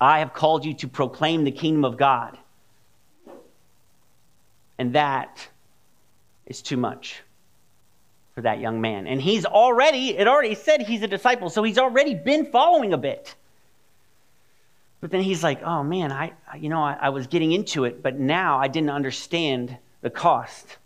I 0.00 0.18
have 0.20 0.32
called 0.32 0.64
you 0.64 0.74
to 0.74 0.88
proclaim 0.88 1.44
the 1.44 1.50
kingdom 1.50 1.84
of 1.84 1.96
God. 1.96 2.38
And 4.78 4.94
that 4.94 5.48
is 6.46 6.62
too 6.62 6.76
much 6.76 7.22
for 8.34 8.42
that 8.42 8.58
young 8.58 8.80
man. 8.80 9.06
And 9.06 9.20
he's 9.20 9.46
already, 9.46 10.16
it 10.16 10.26
already 10.26 10.54
said 10.54 10.82
he's 10.82 11.02
a 11.02 11.06
disciple, 11.06 11.48
so 11.48 11.62
he's 11.62 11.78
already 11.78 12.14
been 12.14 12.46
following 12.46 12.92
a 12.92 12.98
bit. 12.98 13.34
But 15.00 15.10
then 15.10 15.22
he's 15.22 15.42
like, 15.42 15.62
oh 15.62 15.82
man, 15.82 16.10
I, 16.10 16.32
you 16.58 16.68
know, 16.68 16.82
I, 16.82 16.96
I 17.00 17.08
was 17.10 17.26
getting 17.26 17.52
into 17.52 17.84
it, 17.84 18.02
but 18.02 18.18
now 18.18 18.58
I 18.58 18.68
didn't 18.68 18.90
understand 18.90 19.76
the 20.00 20.10
cost. 20.10 20.78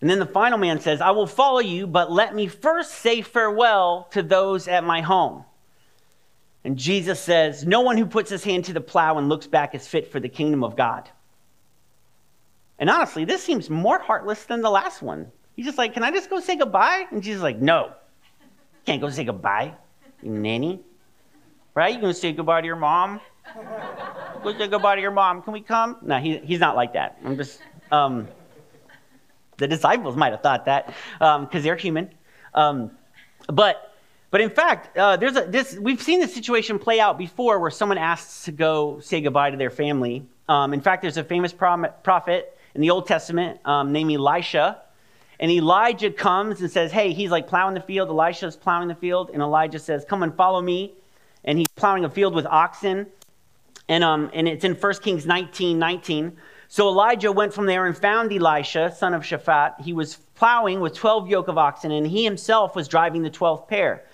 And 0.00 0.08
then 0.08 0.18
the 0.18 0.26
final 0.26 0.58
man 0.58 0.80
says, 0.80 1.00
I 1.00 1.10
will 1.10 1.26
follow 1.26 1.58
you, 1.58 1.86
but 1.86 2.10
let 2.12 2.34
me 2.34 2.46
first 2.46 2.92
say 2.92 3.20
farewell 3.20 4.08
to 4.12 4.22
those 4.22 4.68
at 4.68 4.84
my 4.84 5.00
home. 5.00 5.44
And 6.64 6.76
Jesus 6.76 7.20
says, 7.20 7.66
No 7.66 7.80
one 7.80 7.96
who 7.96 8.06
puts 8.06 8.30
his 8.30 8.44
hand 8.44 8.66
to 8.66 8.72
the 8.72 8.80
plow 8.80 9.18
and 9.18 9.28
looks 9.28 9.46
back 9.46 9.74
is 9.74 9.86
fit 9.86 10.10
for 10.12 10.20
the 10.20 10.28
kingdom 10.28 10.62
of 10.62 10.76
God. 10.76 11.08
And 12.78 12.88
honestly, 12.88 13.24
this 13.24 13.42
seems 13.42 13.68
more 13.68 13.98
heartless 13.98 14.44
than 14.44 14.60
the 14.60 14.70
last 14.70 15.02
one. 15.02 15.32
He's 15.56 15.66
just 15.66 15.78
like, 15.78 15.94
Can 15.94 16.04
I 16.04 16.10
just 16.10 16.30
go 16.30 16.38
say 16.40 16.56
goodbye? 16.56 17.06
And 17.10 17.22
Jesus 17.22 17.38
is 17.38 17.42
like, 17.42 17.58
No. 17.58 17.92
Can't 18.86 19.00
go 19.00 19.10
say 19.10 19.24
goodbye, 19.24 19.74
you 20.22 20.30
nanny. 20.30 20.80
Right? 21.74 21.94
You 21.94 22.00
gonna 22.00 22.14
say 22.14 22.32
goodbye 22.32 22.60
to 22.60 22.66
your 22.66 22.76
mom? 22.76 23.20
go 24.42 24.56
say 24.56 24.68
goodbye 24.68 24.96
to 24.96 25.00
your 25.00 25.10
mom. 25.10 25.42
Can 25.42 25.52
we 25.52 25.60
come? 25.60 25.96
No, 26.02 26.18
he, 26.18 26.38
he's 26.38 26.60
not 26.60 26.76
like 26.76 26.92
that. 26.94 27.18
I'm 27.24 27.36
just, 27.36 27.60
um, 27.90 28.28
the 29.58 29.68
disciples 29.68 30.16
might 30.16 30.32
have 30.32 30.42
thought 30.42 30.64
that 30.64 30.94
because 31.18 31.54
um, 31.54 31.62
they're 31.62 31.76
human. 31.76 32.10
Um, 32.54 32.90
but, 33.48 33.94
but 34.30 34.40
in 34.40 34.50
fact, 34.50 34.96
uh, 34.96 35.16
there's 35.16 35.36
a, 35.36 35.42
this, 35.42 35.76
we've 35.78 36.02
seen 36.02 36.20
this 36.20 36.34
situation 36.34 36.78
play 36.78 36.98
out 36.98 37.18
before 37.18 37.60
where 37.60 37.70
someone 37.70 37.98
asks 37.98 38.44
to 38.44 38.52
go 38.52 39.00
say 39.00 39.20
goodbye 39.20 39.50
to 39.50 39.56
their 39.56 39.70
family. 39.70 40.26
Um, 40.48 40.72
in 40.72 40.80
fact, 40.80 41.02
there's 41.02 41.18
a 41.18 41.24
famous 41.24 41.52
prophet 41.52 42.58
in 42.74 42.80
the 42.80 42.90
Old 42.90 43.06
Testament 43.06 43.60
um, 43.66 43.92
named 43.92 44.12
Elisha 44.12 44.80
and 45.40 45.50
Elijah 45.50 46.10
comes 46.10 46.60
and 46.60 46.70
says, 46.70 46.90
Hey, 46.90 47.12
he's 47.12 47.30
like 47.30 47.46
plowing 47.46 47.74
the 47.74 47.80
field. 47.80 48.08
Elisha's 48.08 48.56
plowing 48.56 48.88
the 48.88 48.94
field. 48.94 49.30
And 49.32 49.42
Elijah 49.42 49.78
says, 49.78 50.04
Come 50.04 50.22
and 50.22 50.34
follow 50.34 50.60
me. 50.60 50.94
And 51.44 51.58
he's 51.58 51.68
plowing 51.76 52.04
a 52.04 52.10
field 52.10 52.34
with 52.34 52.46
oxen. 52.46 53.06
And, 53.88 54.04
um, 54.04 54.30
and 54.34 54.48
it's 54.48 54.64
in 54.64 54.74
1 54.74 54.94
Kings 54.96 55.26
19 55.26 55.78
19. 55.78 56.36
So 56.70 56.86
Elijah 56.88 57.32
went 57.32 57.54
from 57.54 57.64
there 57.64 57.86
and 57.86 57.96
found 57.96 58.30
Elisha, 58.30 58.94
son 58.94 59.14
of 59.14 59.22
Shaphat. 59.22 59.80
He 59.80 59.94
was 59.94 60.16
plowing 60.34 60.80
with 60.80 60.94
12 60.94 61.26
yoke 61.26 61.48
of 61.48 61.56
oxen, 61.56 61.90
and 61.90 62.06
he 62.06 62.24
himself 62.24 62.76
was 62.76 62.88
driving 62.88 63.22
the 63.22 63.30
12th 63.30 63.68
pair. 63.68 64.04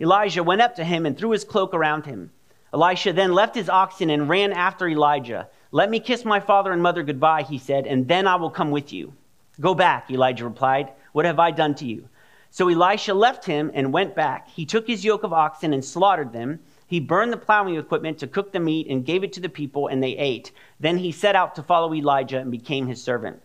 Elijah 0.00 0.44
went 0.44 0.60
up 0.60 0.76
to 0.76 0.84
him 0.84 1.06
and 1.06 1.18
threw 1.18 1.30
his 1.30 1.42
cloak 1.42 1.74
around 1.74 2.06
him. 2.06 2.30
Elisha 2.72 3.12
then 3.12 3.32
left 3.32 3.56
his 3.56 3.68
oxen 3.68 4.10
and 4.10 4.28
ran 4.28 4.52
after 4.52 4.88
Elijah. 4.88 5.48
Let 5.72 5.90
me 5.90 5.98
kiss 5.98 6.24
my 6.24 6.38
father 6.38 6.70
and 6.70 6.80
mother 6.80 7.02
goodbye, 7.02 7.42
he 7.42 7.58
said, 7.58 7.84
and 7.84 8.06
then 8.06 8.28
I 8.28 8.36
will 8.36 8.50
come 8.50 8.70
with 8.70 8.92
you. 8.92 9.12
Go 9.60 9.74
back, 9.74 10.08
Elijah 10.08 10.44
replied. 10.44 10.90
What 11.12 11.24
have 11.24 11.40
I 11.40 11.50
done 11.50 11.74
to 11.76 11.84
you? 11.84 12.08
So 12.50 12.68
Elisha 12.68 13.12
left 13.12 13.44
him 13.44 13.72
and 13.74 13.92
went 13.92 14.14
back. 14.14 14.48
He 14.48 14.66
took 14.66 14.86
his 14.86 15.04
yoke 15.04 15.24
of 15.24 15.32
oxen 15.32 15.72
and 15.72 15.84
slaughtered 15.84 16.32
them. 16.32 16.60
He 16.86 17.00
burned 17.00 17.32
the 17.32 17.38
plowing 17.38 17.76
equipment 17.76 18.18
to 18.18 18.26
cook 18.26 18.52
the 18.52 18.60
meat 18.60 18.88
and 18.88 19.06
gave 19.06 19.24
it 19.24 19.32
to 19.34 19.40
the 19.40 19.48
people, 19.48 19.88
and 19.88 20.02
they 20.02 20.16
ate. 20.16 20.52
Then 20.78 20.98
he 20.98 21.12
set 21.12 21.34
out 21.34 21.54
to 21.54 21.62
follow 21.62 21.94
Elijah 21.94 22.38
and 22.38 22.50
became 22.50 22.86
his 22.86 23.02
servant. 23.02 23.40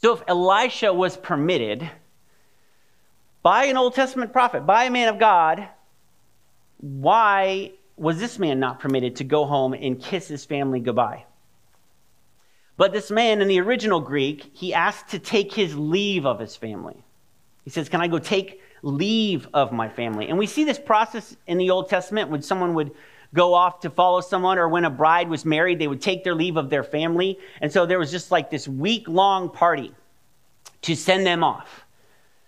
So 0.00 0.14
if 0.14 0.22
Elisha 0.28 0.92
was 0.92 1.16
permitted 1.16 1.90
by 3.42 3.64
an 3.64 3.76
Old 3.76 3.94
Testament 3.94 4.32
prophet, 4.32 4.64
by 4.64 4.84
a 4.84 4.90
man 4.90 5.08
of 5.08 5.18
God, 5.18 5.68
why 6.78 7.72
was 7.96 8.20
this 8.20 8.38
man 8.38 8.60
not 8.60 8.78
permitted 8.78 9.16
to 9.16 9.24
go 9.24 9.44
home 9.44 9.74
and 9.74 10.00
kiss 10.00 10.28
his 10.28 10.44
family 10.44 10.78
goodbye? 10.78 11.24
But 12.76 12.92
this 12.92 13.10
man 13.10 13.42
in 13.42 13.48
the 13.48 13.60
original 13.60 14.00
Greek, 14.00 14.52
he 14.54 14.72
asked 14.72 15.08
to 15.08 15.18
take 15.18 15.52
his 15.52 15.76
leave 15.76 16.24
of 16.24 16.38
his 16.38 16.54
family. 16.54 17.02
He 17.64 17.70
says, 17.70 17.88
Can 17.88 18.00
I 18.00 18.06
go 18.06 18.20
take 18.20 18.62
leave 18.82 19.48
of 19.54 19.72
my 19.72 19.88
family? 19.88 20.28
And 20.28 20.38
we 20.38 20.46
see 20.46 20.64
this 20.64 20.78
process 20.78 21.36
in 21.46 21.58
the 21.58 21.70
Old 21.70 21.88
Testament 21.88 22.30
when 22.30 22.42
someone 22.42 22.74
would 22.74 22.92
go 23.34 23.54
off 23.54 23.80
to 23.80 23.90
follow 23.90 24.20
someone, 24.20 24.58
or 24.58 24.68
when 24.68 24.84
a 24.84 24.90
bride 24.90 25.28
was 25.28 25.44
married, 25.44 25.78
they 25.78 25.88
would 25.88 26.00
take 26.00 26.24
their 26.24 26.34
leave 26.34 26.56
of 26.56 26.70
their 26.70 26.82
family. 26.82 27.38
And 27.60 27.70
so 27.70 27.84
there 27.84 27.98
was 27.98 28.10
just 28.10 28.30
like 28.30 28.50
this 28.50 28.66
week 28.66 29.06
long 29.06 29.50
party 29.50 29.92
to 30.82 30.94
send 30.94 31.26
them 31.26 31.44
off. 31.44 31.84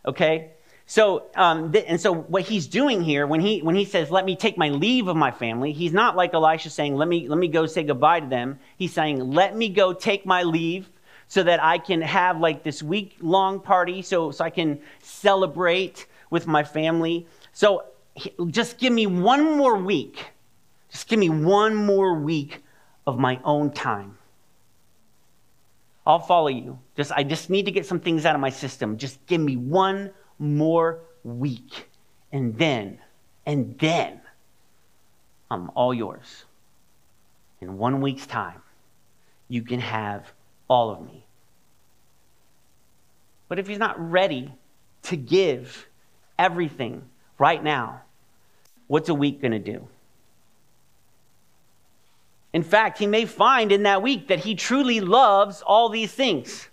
Okay? 0.07 0.53
So, 0.87 1.27
um, 1.37 1.71
th- 1.71 1.85
and 1.87 2.01
so 2.01 2.13
what 2.13 2.43
he's 2.43 2.67
doing 2.67 3.03
here, 3.03 3.27
when 3.27 3.41
he, 3.41 3.61
when 3.61 3.77
he 3.77 3.85
says, 3.85 4.11
let 4.11 4.25
me 4.25 4.35
take 4.35 4.59
my 4.59 4.71
leave 4.71 5.07
of 5.07 5.17
my 5.17 5.31
family, 5.31 5.73
he's 5.73 5.93
not 5.93 6.17
like 6.17 6.35
Elisha 6.35 6.71
saying, 6.71 6.97
let 6.97 7.07
me, 7.07 7.29
let 7.29 7.39
me 7.39 7.47
go 7.47 7.67
say 7.67 7.85
goodbye 7.85 8.21
to 8.21 8.27
them. 8.27 8.59
He's 8.77 8.93
saying, 8.93 9.33
let 9.33 9.55
me 9.55 9.69
go 9.69 9.93
take 9.93 10.27
my 10.27 10.43
leave 10.43 10.89
so 11.29 11.45
that 11.45 11.63
I 11.63 11.79
can 11.79 12.01
have 12.01 12.41
like 12.41 12.65
this 12.65 12.83
week 12.83 13.17
long 13.21 13.61
party 13.61 14.03
so, 14.03 14.33
so 14.33 14.45
I 14.45 14.51
can 14.51 14.81
celebrate 15.01 16.07
with 16.31 16.47
my 16.47 16.63
family. 16.63 17.27
So 17.53 17.85
just 18.49 18.79
give 18.79 18.93
me 18.93 19.07
one 19.07 19.57
more 19.57 19.77
week. 19.77 20.25
Just 20.91 21.09
give 21.09 21.19
me 21.19 21.29
one 21.29 21.75
more 21.75 22.15
week 22.19 22.63
of 23.07 23.19
my 23.19 23.41
own 23.45 23.71
time. 23.71 24.17
I'll 26.07 26.19
follow 26.19 26.49
you. 26.49 26.79
Just 26.97 27.13
I 27.13 27.23
just 27.23 27.51
need 27.51 27.67
to 27.67 27.71
get 27.71 27.87
some 27.87 28.01
things 28.01 28.25
out 28.25 28.35
of 28.35 28.41
my 28.41 28.51
system. 28.51 28.97
Just 28.97 29.25
give 29.27 29.41
me 29.41 29.57
one 29.57 30.11
more 30.39 31.01
week. 31.23 31.89
And 32.33 32.57
then, 32.57 32.99
and 33.47 33.79
then, 33.79 34.21
I'm 35.51 35.71
all 35.75 35.93
yours. 35.93 36.45
In 37.61 37.77
one 37.77 38.01
week's 38.01 38.27
time, 38.27 38.63
you 39.49 39.63
can 39.63 39.81
have 39.81 40.33
all 40.69 40.91
of 40.91 41.03
me. 41.05 41.27
But 43.49 43.59
if 43.59 43.67
he's 43.67 43.79
not 43.79 43.99
ready 43.99 44.53
to 45.03 45.17
give 45.17 45.89
everything 46.41 47.03
right 47.39 47.63
now, 47.63 48.01
what's 48.87 49.11
a 49.11 49.15
week 49.15 49.43
going 49.43 49.53
to 49.53 49.59
do? 49.59 49.87
In 52.53 52.63
fact, 52.65 52.99
he 52.99 53.07
may 53.07 53.27
find 53.27 53.71
in 53.71 53.85
that 53.85 54.03
week 54.03 54.29
that 54.29 54.41
he 54.41 54.55
truly 54.55 55.01
loves 55.01 55.63
all 55.63 55.91
these 55.91 56.11
things. 56.11 56.69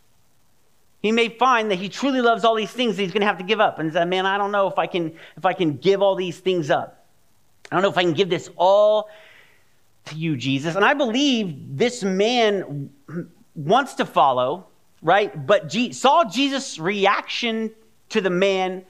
He 1.01 1.11
may 1.11 1.29
find 1.29 1.69
that 1.69 1.75
he 1.75 1.89
truly 1.89 2.21
loves 2.21 2.43
all 2.43 2.55
these 2.55 2.71
things 2.71 2.95
that 2.95 3.03
he's 3.03 3.11
going 3.11 3.21
to 3.21 3.27
have 3.27 3.37
to 3.37 3.43
give 3.43 3.59
up. 3.59 3.77
And 3.77 3.93
say 3.93 4.03
man 4.05 4.25
i 4.25 4.37
don't 4.37 4.51
know 4.51 4.67
if 4.67 4.79
i 4.79 4.87
can 4.87 5.13
if 5.37 5.45
i 5.45 5.53
can 5.53 5.77
give 5.77 6.01
all 6.01 6.15
these 6.15 6.39
things 6.39 6.71
up. 6.71 7.05
I 7.71 7.75
don't 7.75 7.83
know 7.83 7.89
if 7.89 7.97
i 7.97 8.01
can 8.01 8.13
give 8.13 8.29
this 8.29 8.49
all 8.55 9.09
to 10.05 10.15
you 10.15 10.35
jesus. 10.35 10.75
And 10.75 10.83
i 10.83 10.95
believe 10.95 11.77
this 11.77 12.03
man 12.03 12.89
wants 13.55 13.93
to 13.95 14.05
follow 14.05 14.65
right? 15.01 15.45
But 15.45 15.69
G- 15.69 15.93
saw 15.93 16.23
jesus 16.23 16.79
reaction 16.79 17.71
to 18.09 18.21
the 18.21 18.29
man 18.29 18.83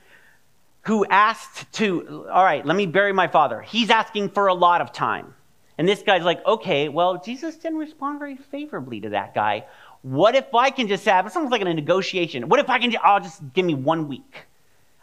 who 0.88 1.06
asked 1.06 1.72
to 1.74 2.28
all 2.32 2.44
right 2.44 2.66
let 2.66 2.76
me 2.76 2.86
bury 2.86 3.14
my 3.14 3.28
father 3.28 3.62
he's 3.62 3.90
asking 3.90 4.30
for 4.30 4.48
a 4.48 4.54
lot 4.54 4.82
of 4.82 4.92
time 4.92 5.34
and 5.78 5.88
this 5.88 6.02
guy's 6.02 6.24
like 6.24 6.44
okay 6.46 6.90
well 6.90 7.22
jesus 7.24 7.56
didn't 7.56 7.78
respond 7.78 8.20
very 8.20 8.36
favorably 8.36 9.00
to 9.02 9.10
that 9.10 9.36
guy 9.36 9.66
what 10.02 10.36
if 10.36 10.54
I 10.54 10.70
can 10.70 10.88
just 10.88 11.06
have, 11.06 11.26
it 11.26 11.34
sounds 11.34 11.52
like 11.52 11.62
a 11.62 11.66
negotiation. 11.66 12.48
What 12.50 12.60
if 12.60 12.70
I 12.70 12.80
can, 12.80 12.96
I'll 13.04 13.20
just 13.20 13.42
give 13.54 13.66
me 13.66 13.74
one 13.74 14.08
week. 14.08 14.46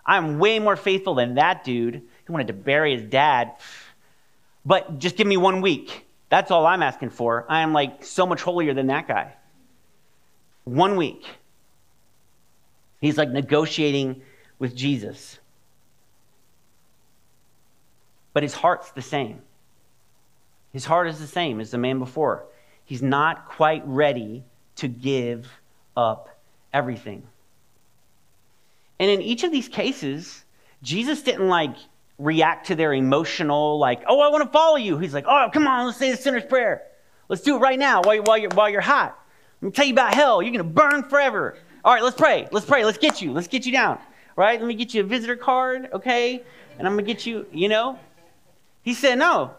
I'm 0.07 0.39
way 0.39 0.59
more 0.59 0.77
faithful 0.77 1.15
than 1.15 1.35
that 1.35 1.65
dude. 1.65 1.95
He 1.95 2.33
wanted 2.33 2.47
to 2.49 2.53
bury 2.53 2.97
his 2.97 3.11
dad. 3.11 3.53
But 4.65 4.99
just 4.99 5.17
give 5.17 5.27
me 5.27 5.37
one 5.37 5.61
week. 5.61 6.07
That's 6.31 6.51
all 6.51 6.67
I'm 6.67 6.83
asking 6.83 7.11
for. 7.11 7.45
I 7.49 7.61
am 7.61 7.73
like 7.73 8.05
so 8.05 8.27
much 8.27 8.43
holier 8.43 8.75
than 8.75 8.87
that 8.89 9.09
guy. 9.09 9.35
One 10.65 10.97
week. 10.97 11.25
He's 13.01 13.19
like 13.19 13.29
negotiating 13.29 14.23
with 14.59 14.75
Jesus. 14.75 15.39
But 18.35 18.43
his 18.43 18.53
heart's 18.53 18.91
the 18.91 19.01
same. 19.01 19.41
His 20.73 20.85
heart 20.85 21.07
is 21.07 21.19
the 21.19 21.27
same 21.27 21.61
as 21.61 21.71
the 21.71 21.79
man 21.79 21.99
before. 21.99 22.45
He's 22.85 23.01
not 23.01 23.49
quite 23.49 23.83
ready 23.87 24.45
to 24.77 24.89
give 24.89 25.49
up 25.97 26.29
everything. 26.73 27.23
And 28.99 29.11
in 29.11 29.23
each 29.23 29.45
of 29.45 29.53
these 29.53 29.69
cases, 29.69 30.45
Jesus 30.83 31.23
didn't 31.23 31.49
like 31.49 31.77
react 32.19 32.67
to 32.67 32.75
their 32.75 32.93
emotional, 32.93 33.79
like, 33.79 34.03
oh, 34.07 34.21
I 34.21 34.29
want 34.29 34.45
to 34.45 34.51
follow 34.51 34.77
you. 34.77 34.99
He's 34.99 35.15
like, 35.15 35.27
oh, 35.27 35.49
come 35.53 35.67
on, 35.67 35.87
let's 35.87 35.99
say 35.99 36.11
the 36.11 36.17
sinner's 36.17 36.45
prayer. 36.45 36.83
Let's 37.29 37.43
do 37.43 37.57
it 37.57 37.61
right 37.61 37.79
now 37.79 38.03
while, 38.03 38.23
while, 38.23 38.39
you're, 38.39 38.51
while 38.55 38.69
you're 38.69 38.81
hot. 38.81 39.19
Let 39.61 39.67
me 39.67 39.73
tell 39.73 39.87
you 39.87 39.95
about 39.95 40.15
hell. 40.15 40.43
You're 40.43 40.53
going 40.53 40.59
to 40.59 40.65
burn 40.65 41.05
forever. 41.05 41.57
All 41.85 41.95
right, 41.95 42.03
let's 42.03 42.17
pray. 42.17 42.49
Let's 42.51 42.67
pray. 42.67 42.85
Let's 42.85 42.99
get 42.99 43.23
you. 43.23 43.33
Let's 43.33 43.49
get 43.49 43.65
you 43.65 43.73
down. 43.73 43.99
Right? 44.37 44.61
Let 44.61 44.67
me 44.67 44.75
get 44.75 44.93
you 44.93 45.03
a 45.03 45.05
visitor 45.05 45.37
card, 45.37 45.89
okay? 45.93 46.43
And 46.79 46.87
I'm 46.87 46.95
going 46.95 47.05
to 47.05 47.13
get 47.13 47.25
you, 47.25 47.47
you 47.53 47.69
know? 47.69 47.99
He 48.85 48.95
said, 48.95 49.19
no. 49.19 49.55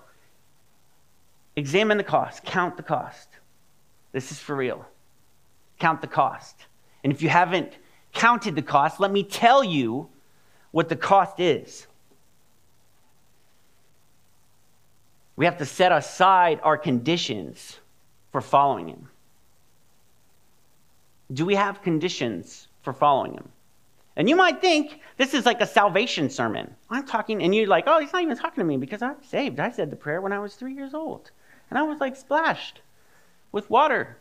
Examine 1.57 1.97
the 1.97 2.03
cost, 2.03 2.45
count 2.45 2.77
the 2.77 2.83
cost. 2.83 3.27
This 4.13 4.31
is 4.31 4.39
for 4.39 4.55
real 4.55 4.85
count 5.79 6.01
the 6.01 6.07
cost. 6.07 6.65
And 7.03 7.11
if 7.11 7.21
you 7.21 7.29
haven't 7.29 7.73
counted 8.13 8.55
the 8.55 8.61
cost, 8.61 8.99
let 8.99 9.11
me 9.11 9.23
tell 9.23 9.63
you 9.63 10.09
what 10.71 10.89
the 10.89 10.95
cost 10.95 11.39
is. 11.39 11.87
We 15.35 15.45
have 15.45 15.57
to 15.57 15.65
set 15.65 15.91
aside 15.91 16.59
our 16.63 16.77
conditions 16.77 17.79
for 18.31 18.41
following 18.41 18.87
Him. 18.87 19.09
Do 21.33 21.45
we 21.45 21.55
have 21.55 21.81
conditions 21.81 22.67
for 22.83 22.93
following 22.93 23.33
Him? 23.33 23.49
And 24.17 24.29
you 24.29 24.35
might 24.35 24.61
think 24.61 25.01
this 25.17 25.33
is 25.33 25.45
like 25.45 25.59
a 25.61 25.67
salvation 25.67 26.29
sermon. 26.29 26.73
I'm 26.89 27.05
talking, 27.05 27.43
and 27.43 27.53
you're 27.53 27.67
like, 27.67 27.83
oh, 27.87 27.99
he's 27.99 28.13
not 28.13 28.21
even 28.21 28.37
talking 28.37 28.61
to 28.61 28.65
me 28.65 28.77
because 28.77 29.01
I'm 29.01 29.21
saved. 29.23 29.59
I 29.59 29.71
said 29.71 29.91
the 29.91 29.97
prayer 29.97 30.21
when 30.21 30.31
I 30.31 30.39
was 30.39 30.55
three 30.55 30.73
years 30.73 30.93
old. 30.93 31.31
And 31.69 31.77
I 31.77 31.83
was 31.83 31.99
like 31.99 32.15
splashed 32.15 32.81
with 33.51 33.69
water. 33.69 34.17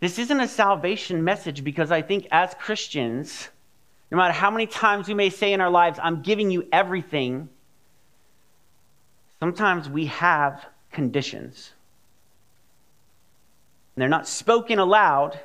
This 0.00 0.18
isn't 0.18 0.40
a 0.40 0.48
salvation 0.48 1.22
message 1.22 1.62
because 1.62 1.92
I 1.92 2.02
think 2.02 2.26
as 2.32 2.54
Christians, 2.58 3.48
no 4.10 4.18
matter 4.18 4.32
how 4.32 4.50
many 4.50 4.66
times 4.66 5.06
we 5.06 5.14
may 5.14 5.30
say 5.30 5.52
in 5.52 5.60
our 5.60 5.70
lives, 5.70 6.00
I'm 6.02 6.22
giving 6.22 6.50
you 6.50 6.66
everything, 6.72 7.48
sometimes 9.38 9.88
we 9.88 10.06
have 10.06 10.66
conditions. 10.90 11.70
And 13.94 14.02
they're 14.02 14.08
not 14.08 14.26
spoken 14.26 14.80
aloud, 14.80 15.38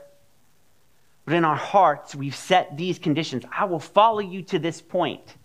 but 1.27 1.35
in 1.35 1.43
our 1.43 1.57
hearts, 1.57 2.15
we've 2.15 2.33
set 2.33 2.77
these 2.77 2.99
conditions. 2.99 3.43
I 3.51 3.65
will 3.65 3.81
follow 3.81 4.19
you 4.19 4.43
to 4.43 4.59
this 4.59 4.81
point. 4.81 5.35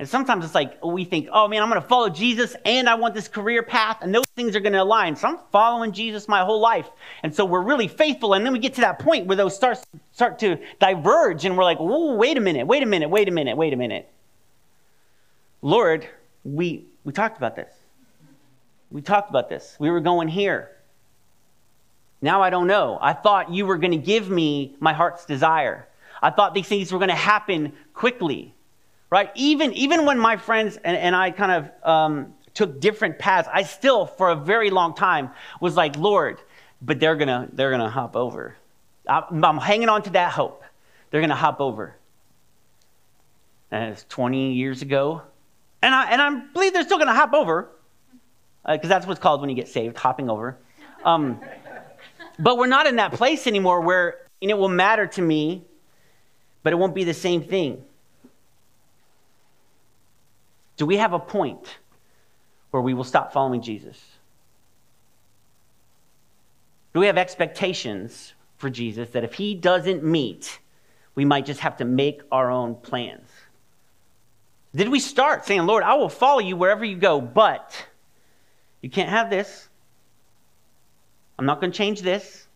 And 0.00 0.08
sometimes 0.08 0.44
it's 0.44 0.56
like 0.56 0.84
we 0.84 1.04
think, 1.04 1.28
oh 1.32 1.46
man, 1.46 1.62
I'm 1.62 1.68
going 1.68 1.80
to 1.80 1.86
follow 1.86 2.08
Jesus 2.08 2.56
and 2.64 2.88
I 2.88 2.96
want 2.96 3.14
this 3.14 3.28
career 3.28 3.62
path, 3.62 3.98
and 4.00 4.12
those 4.12 4.26
things 4.34 4.56
are 4.56 4.60
going 4.60 4.72
to 4.72 4.82
align. 4.82 5.14
So 5.14 5.28
I'm 5.28 5.38
following 5.52 5.92
Jesus 5.92 6.26
my 6.26 6.44
whole 6.44 6.58
life. 6.58 6.90
And 7.22 7.32
so 7.32 7.44
we're 7.44 7.62
really 7.62 7.86
faithful. 7.86 8.34
And 8.34 8.44
then 8.44 8.52
we 8.52 8.58
get 8.58 8.74
to 8.74 8.80
that 8.80 8.98
point 8.98 9.28
where 9.28 9.36
those 9.36 9.54
start, 9.54 9.78
start 10.10 10.40
to 10.40 10.58
diverge, 10.80 11.44
and 11.44 11.56
we're 11.56 11.62
like, 11.62 11.78
whoa, 11.78 12.16
wait 12.16 12.36
a 12.36 12.40
minute, 12.40 12.66
wait 12.66 12.82
a 12.82 12.86
minute, 12.86 13.08
wait 13.08 13.28
a 13.28 13.30
minute, 13.30 13.56
wait 13.56 13.72
a 13.72 13.76
minute. 13.76 14.10
Lord, 15.62 16.08
we, 16.42 16.86
we 17.04 17.12
talked 17.12 17.36
about 17.36 17.54
this. 17.54 17.72
We 18.90 19.00
talked 19.00 19.30
about 19.30 19.48
this. 19.48 19.76
We 19.78 19.90
were 19.90 20.00
going 20.00 20.26
here. 20.26 20.72
Now 22.22 22.42
I 22.42 22.50
don't 22.50 22.66
know. 22.66 22.98
I 23.00 23.12
thought 23.12 23.50
you 23.50 23.66
were 23.66 23.78
going 23.78 23.92
to 23.92 23.96
give 23.96 24.28
me 24.28 24.76
my 24.80 24.92
heart's 24.92 25.24
desire. 25.24 25.88
I 26.22 26.30
thought 26.30 26.54
these 26.54 26.68
things 26.68 26.92
were 26.92 26.98
going 26.98 27.08
to 27.08 27.14
happen 27.14 27.72
quickly 27.94 28.54
right? 29.10 29.30
Even, 29.34 29.72
even 29.74 30.06
when 30.06 30.18
my 30.18 30.36
friends 30.36 30.78
and, 30.82 30.96
and 30.96 31.14
I 31.14 31.32
kind 31.32 31.52
of 31.52 31.88
um, 31.88 32.34
took 32.54 32.80
different 32.80 33.18
paths, 33.18 33.48
I 33.52 33.64
still, 33.64 34.06
for 34.06 34.30
a 34.30 34.36
very 34.36 34.70
long 34.70 34.94
time, 34.94 35.30
was 35.60 35.76
like, 35.76 35.96
Lord, 35.96 36.40
but 36.80 37.00
they're 37.00 37.16
gonna, 37.16 37.48
they're 37.52 37.70
gonna 37.70 37.90
hop 37.90 38.16
over. 38.16 38.56
I'm, 39.06 39.44
I'm 39.44 39.58
hanging 39.58 39.88
on 39.88 40.02
to 40.04 40.10
that 40.10 40.32
hope. 40.32 40.62
They're 41.10 41.20
gonna 41.20 41.34
hop 41.34 41.60
over. 41.60 41.96
And 43.72 43.92
it's 43.92 44.04
20 44.08 44.52
years 44.54 44.82
ago. 44.82 45.22
And 45.82 45.94
I, 45.94 46.10
and 46.12 46.22
I 46.22 46.34
believe 46.52 46.72
they're 46.72 46.84
still 46.84 46.98
gonna 46.98 47.14
hop 47.14 47.34
over, 47.34 47.68
because 48.64 48.84
uh, 48.84 48.88
that's 48.88 49.06
what's 49.06 49.20
called 49.20 49.40
when 49.40 49.50
you 49.50 49.56
get 49.56 49.68
saved, 49.68 49.96
hopping 49.96 50.30
over. 50.30 50.56
Um, 51.04 51.40
but 52.40 52.58
we're 52.58 52.66
not 52.66 52.86
in 52.86 52.96
that 52.96 53.12
place 53.12 53.46
anymore 53.46 53.80
where 53.80 54.18
it 54.40 54.56
will 54.56 54.68
matter 54.68 55.06
to 55.06 55.22
me, 55.22 55.62
but 56.62 56.72
it 56.72 56.76
won't 56.76 56.94
be 56.94 57.04
the 57.04 57.14
same 57.14 57.42
thing. 57.42 57.84
Do 60.76 60.86
we 60.86 60.96
have 60.96 61.12
a 61.12 61.18
point 61.18 61.78
where 62.70 62.82
we 62.82 62.94
will 62.94 63.04
stop 63.04 63.32
following 63.32 63.60
Jesus? 63.60 63.98
Do 66.94 67.00
we 67.00 67.06
have 67.06 67.18
expectations 67.18 68.32
for 68.56 68.70
Jesus 68.70 69.10
that 69.10 69.24
if 69.24 69.34
he 69.34 69.54
doesn't 69.54 70.02
meet, 70.02 70.58
we 71.14 71.24
might 71.24 71.46
just 71.46 71.60
have 71.60 71.76
to 71.78 71.84
make 71.84 72.22
our 72.32 72.50
own 72.50 72.74
plans? 72.74 73.28
Did 74.74 74.88
we 74.88 75.00
start 75.00 75.46
saying, 75.46 75.66
Lord, 75.66 75.82
I 75.82 75.94
will 75.94 76.08
follow 76.08 76.40
you 76.40 76.56
wherever 76.56 76.84
you 76.84 76.96
go, 76.96 77.20
but 77.20 77.86
you 78.80 78.88
can't 78.88 79.10
have 79.10 79.28
this. 79.30 79.68
I'm 81.40 81.46
not 81.46 81.58
going 81.58 81.72
to 81.72 81.78
change 81.78 82.02
this. 82.02 82.46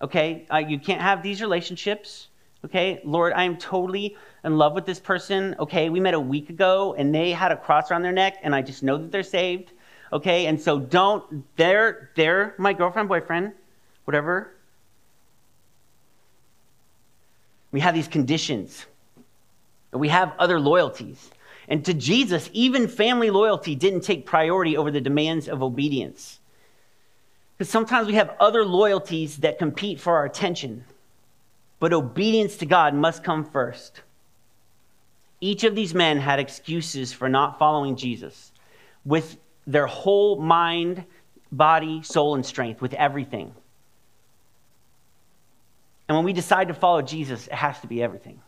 Okay, 0.00 0.46
uh, 0.50 0.56
you 0.56 0.78
can't 0.78 1.02
have 1.02 1.22
these 1.22 1.42
relationships. 1.42 2.28
Okay, 2.64 3.02
Lord, 3.04 3.34
I 3.34 3.44
am 3.44 3.58
totally 3.58 4.16
in 4.44 4.56
love 4.56 4.72
with 4.72 4.86
this 4.86 4.98
person. 4.98 5.54
Okay, 5.58 5.90
we 5.90 6.00
met 6.00 6.14
a 6.14 6.20
week 6.20 6.48
ago 6.48 6.94
and 6.96 7.14
they 7.14 7.32
had 7.32 7.52
a 7.52 7.56
cross 7.58 7.90
around 7.90 8.00
their 8.00 8.12
neck, 8.12 8.38
and 8.42 8.54
I 8.54 8.62
just 8.62 8.82
know 8.82 8.96
that 8.96 9.12
they're 9.12 9.22
saved. 9.22 9.72
Okay, 10.10 10.46
and 10.46 10.58
so 10.58 10.78
don't, 10.78 11.44
they're, 11.56 12.08
they're 12.16 12.54
my 12.56 12.72
girlfriend, 12.72 13.10
boyfriend, 13.10 13.52
whatever. 14.06 14.54
We 17.72 17.80
have 17.80 17.94
these 17.94 18.08
conditions, 18.08 18.86
we 19.92 20.08
have 20.08 20.32
other 20.38 20.58
loyalties. 20.58 21.30
And 21.68 21.84
to 21.84 21.92
Jesus, 21.92 22.48
even 22.54 22.88
family 22.88 23.28
loyalty 23.28 23.74
didn't 23.74 24.00
take 24.00 24.24
priority 24.24 24.78
over 24.78 24.90
the 24.90 25.00
demands 25.02 25.46
of 25.46 25.62
obedience. 25.62 26.40
Because 27.56 27.70
sometimes 27.70 28.06
we 28.06 28.14
have 28.14 28.34
other 28.40 28.64
loyalties 28.64 29.38
that 29.38 29.58
compete 29.58 30.00
for 30.00 30.16
our 30.16 30.24
attention, 30.24 30.84
but 31.78 31.92
obedience 31.92 32.56
to 32.58 32.66
God 32.66 32.94
must 32.94 33.22
come 33.22 33.44
first. 33.44 34.02
Each 35.40 35.64
of 35.64 35.74
these 35.74 35.94
men 35.94 36.18
had 36.18 36.40
excuses 36.40 37.12
for 37.12 37.28
not 37.28 37.58
following 37.58 37.96
Jesus 37.96 38.52
with 39.04 39.36
their 39.66 39.86
whole 39.86 40.40
mind, 40.40 41.04
body, 41.52 42.02
soul, 42.02 42.34
and 42.34 42.44
strength, 42.44 42.80
with 42.80 42.94
everything. 42.94 43.54
And 46.08 46.16
when 46.16 46.24
we 46.24 46.32
decide 46.32 46.68
to 46.68 46.74
follow 46.74 47.02
Jesus, 47.02 47.46
it 47.46 47.54
has 47.54 47.80
to 47.80 47.86
be 47.86 48.02
everything. 48.02 48.40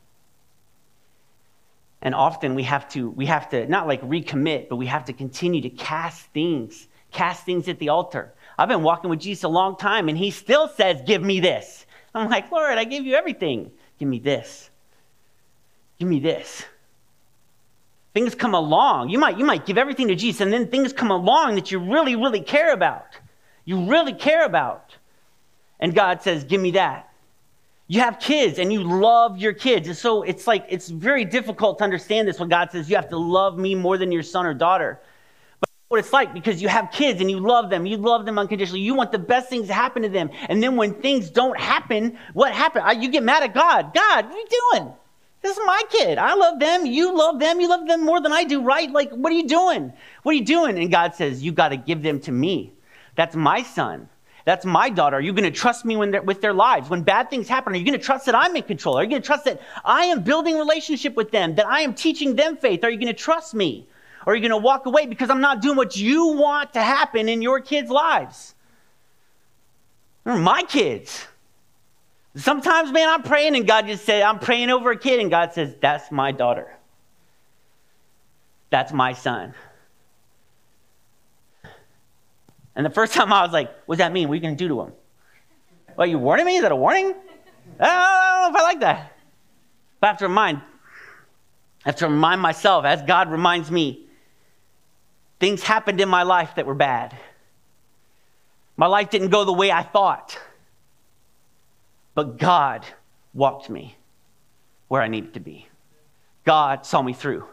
And 2.03 2.15
often 2.15 2.55
we 2.55 2.65
have 2.65 2.89
to, 2.91 3.11
we 3.11 3.27
have 3.27 3.49
to 3.51 3.67
not 3.67 3.87
like 3.87 4.03
recommit, 4.03 4.69
but 4.69 4.77
we 4.77 4.87
have 4.87 5.07
to 5.07 5.13
continue 5.13 5.63
to 5.63 5.71
cast 5.71 6.27
things, 6.27 6.89
cast 7.11 7.45
things 7.45 7.69
at 7.69 7.79
the 7.79 7.89
altar. 7.89 8.33
I've 8.59 8.69
been 8.69 8.83
walking 8.83 9.11
with 9.11 9.21
Jesus 9.21 9.45
a 9.45 9.49
long 9.49 9.77
time, 9.77 10.09
and 10.09 10.17
he 10.17 10.31
still 10.31 10.69
says, 10.69 11.03
Give 11.07 11.23
me 11.23 11.41
this. 11.41 11.87
I'm 12.15 12.31
like, 12.31 12.51
Lord, 12.51 12.79
I 12.79 12.85
gave 12.85 13.05
you 13.05 13.15
everything. 13.15 13.71
Give 13.99 14.09
me 14.09 14.19
this. 14.19 14.71
Give 15.99 16.09
me 16.09 16.21
this. 16.21 16.65
Things 18.15 18.35
come 18.35 18.55
along. 18.55 19.11
You 19.11 19.19
might, 19.19 19.39
you 19.39 19.45
might 19.45 19.67
give 19.67 19.77
everything 19.77 20.09
to 20.09 20.15
Jesus, 20.15 20.41
and 20.41 20.53
then 20.53 20.69
things 20.69 20.93
come 20.93 21.11
along 21.11 21.57
that 21.57 21.71
you 21.71 21.79
really, 21.79 22.17
really 22.17 22.41
care 22.41 22.73
about. 22.73 23.07
You 23.67 23.91
really 23.91 24.15
care 24.15 24.45
about. 24.47 24.97
And 25.81 25.95
God 25.95 26.23
says, 26.23 26.45
Give 26.45 26.61
me 26.61 26.73
that. 26.73 27.11
You 27.89 28.01
have 28.01 28.19
kids 28.19 28.59
and 28.59 28.73
you 28.73 28.83
love 28.83 29.39
your 29.39 29.53
kids. 29.53 29.87
And 29.87 29.97
so 29.97 30.23
it's 30.23 30.47
like, 30.47 30.67
it's 30.69 30.89
very 30.89 31.25
difficult 31.25 31.79
to 31.79 31.85
understand 31.85 32.27
this 32.27 32.41
when 32.41 32.49
God 32.49 32.73
says 32.73 32.91
you 32.91 32.97
have 32.97 33.09
to 33.11 33.19
love 33.19 33.59
me 33.59 33.75
more 33.75 33.97
than 33.97 34.11
your 34.11 34.25
son 34.25 34.45
or 34.45 34.55
daughter. 34.55 35.01
What 35.89 36.01
it's 36.01 36.13
like 36.13 36.35
because 36.35 36.61
you 36.61 36.69
have 36.69 36.91
kids 36.91 37.21
and 37.21 37.31
you 37.31 37.39
love 37.39 37.71
them, 37.71 37.87
you 37.87 37.97
love 37.97 38.27
them 38.27 38.39
unconditionally. 38.39 38.81
You 38.81 38.95
want 38.95 39.13
the 39.13 39.21
best 39.21 39.49
things 39.49 39.69
to 39.69 39.75
happen 39.75 40.03
to 40.03 40.09
them. 40.09 40.31
And 40.49 40.61
then 40.61 40.77
when 40.77 40.95
things 40.95 41.31
don't 41.31 41.59
happen, 41.59 42.19
what 42.33 42.53
happened? 42.53 43.03
You 43.03 43.09
get 43.09 43.23
mad 43.23 43.45
at 43.45 43.55
God. 43.55 43.95
God, 43.95 44.25
what 44.27 44.35
are 44.35 44.39
you 44.39 44.47
doing? 44.73 44.93
This 45.43 45.57
is 45.57 45.63
my 45.65 45.83
kid. 45.91 46.19
I 46.19 46.35
love 46.35 46.59
them. 46.59 46.87
You 46.87 47.17
love 47.17 47.39
them. 47.39 47.61
You 47.61 47.69
love 47.69 47.87
them 47.87 48.05
more 48.05 48.21
than 48.21 48.33
I 48.33 48.43
do, 48.43 48.63
right? 48.63 48.91
Like, 48.91 49.13
what 49.13 49.33
are 49.33 49.37
you 49.37 49.47
doing? 49.47 49.93
What 50.25 50.33
are 50.33 50.39
you 50.39 50.45
doing? 50.45 50.77
And 50.77 50.91
God 50.91 51.15
says, 51.15 51.41
You 51.41 51.53
got 51.53 51.69
to 51.69 51.77
give 51.77 52.03
them 52.03 52.19
to 52.21 52.33
me. 52.33 52.73
That's 53.15 53.37
my 53.37 53.63
son. 53.63 54.09
That's 54.45 54.65
my 54.65 54.91
daughter. 54.91 55.17
Are 55.17 55.21
you 55.21 55.33
going 55.33 55.45
to 55.45 55.57
trust 55.57 55.85
me 55.85 55.97
with 55.97 56.41
their 56.41 56.53
lives? 56.53 56.89
When 56.89 57.03
bad 57.03 57.31
things 57.31 57.49
happen, 57.49 57.75
are 57.75 57.77
you 57.77 57.85
going 57.85 57.99
to 57.99 58.05
trust 58.05 58.27
that 58.27 58.35
I'm 58.35 58.55
in 58.57 58.63
control? 58.63 58.97
Are 58.97 59.03
you 59.03 59.11
going 59.11 59.23
to 59.23 59.27
trust 59.27 59.45
that 59.45 59.61
I 59.85 60.07
am 60.07 60.23
building 60.23 60.57
relationship 60.57 61.15
with 61.15 61.31
them, 61.33 61.57
that 61.57 61.67
I 61.67 61.81
am 61.81 61.95
teaching 61.95 62.37
them 62.37 62.57
faith? 62.57 62.85
Are 62.85 62.91
you 62.91 62.97
going 62.99 63.13
to 63.13 63.13
trust 63.13 63.55
me? 63.55 63.89
Or 64.27 64.33
are 64.33 64.37
you 64.37 64.43
going 64.43 64.51
to 64.51 64.65
walk 64.65 64.87
away 64.87 65.07
because 65.07 65.31
I'm 65.31 65.41
not 65.41 65.63
doing 65.63 65.77
what 65.77 65.97
you 65.97 66.27
want 66.33 66.73
to 66.73 66.83
happen 66.83 67.29
in 67.29 67.43
your 67.43 67.61
kids' 67.61 67.89
lives? 67.89 68.57
They're 70.25 70.37
my 70.37 70.65
kids. 70.65 71.25
Sometimes, 72.35 72.91
man, 72.91 73.09
I'm 73.09 73.23
praying 73.23 73.55
and 73.55 73.67
God 73.67 73.87
just 73.87 74.05
said, 74.05 74.23
I'm 74.23 74.41
praying 74.41 74.69
over 74.71 74.91
a 74.91 74.99
kid, 74.99 75.21
and 75.21 75.31
God 75.31 75.53
says, 75.55 75.75
That's 75.81 76.11
my 76.11 76.33
daughter. 76.33 76.77
That's 78.69 78.93
my 78.93 79.13
son. 79.13 79.55
And 82.75 82.85
the 82.85 82.91
first 82.91 83.13
time 83.15 83.33
I 83.33 83.43
was 83.43 83.53
like, 83.53 83.71
what 83.87 83.95
does 83.95 83.99
that 83.99 84.13
mean? 84.13 84.29
What 84.29 84.33
are 84.33 84.37
you 84.37 84.43
going 84.43 84.57
to 84.57 84.65
do 84.65 84.69
to 84.69 84.81
him? 84.83 84.93
Are 85.97 86.07
you 86.07 86.19
warning 86.19 86.45
me? 86.45 86.57
Is 86.57 86.63
that 86.63 86.73
a 86.73 86.77
warning? 86.77 87.15
I 87.81 88.43
don't 88.43 88.53
know 88.53 88.59
if 88.59 88.63
I 88.63 88.63
like 88.65 88.81
that. 88.81 89.13
But 90.01 90.07
I 90.07 90.11
have 90.11 90.19
to 90.19 90.29
remind, 90.29 90.59
I 90.59 90.63
have 91.89 91.97
to 91.97 92.09
remind 92.09 92.43
myself, 92.43 92.85
as 92.85 93.01
God 93.03 93.31
reminds 93.31 93.71
me, 93.71 94.06
things 95.39 95.63
happened 95.63 96.01
in 96.01 96.09
my 96.09 96.23
life 96.23 96.55
that 96.57 96.67
were 96.67 96.75
bad. 96.75 97.17
My 98.77 98.87
life 98.87 99.11
didn't 99.11 99.29
go 99.29 99.45
the 99.45 99.53
way 99.53 99.71
I 99.71 99.83
thought. 99.83 100.39
But 102.15 102.39
God 102.39 102.85
walked 103.35 103.69
me 103.69 103.97
where 104.89 105.03
I 105.03 105.09
needed 105.09 105.35
to 105.35 105.41
be. 105.41 105.69
God 106.45 106.87
saw 106.87 107.03
me 107.03 107.13
through. 107.13 107.45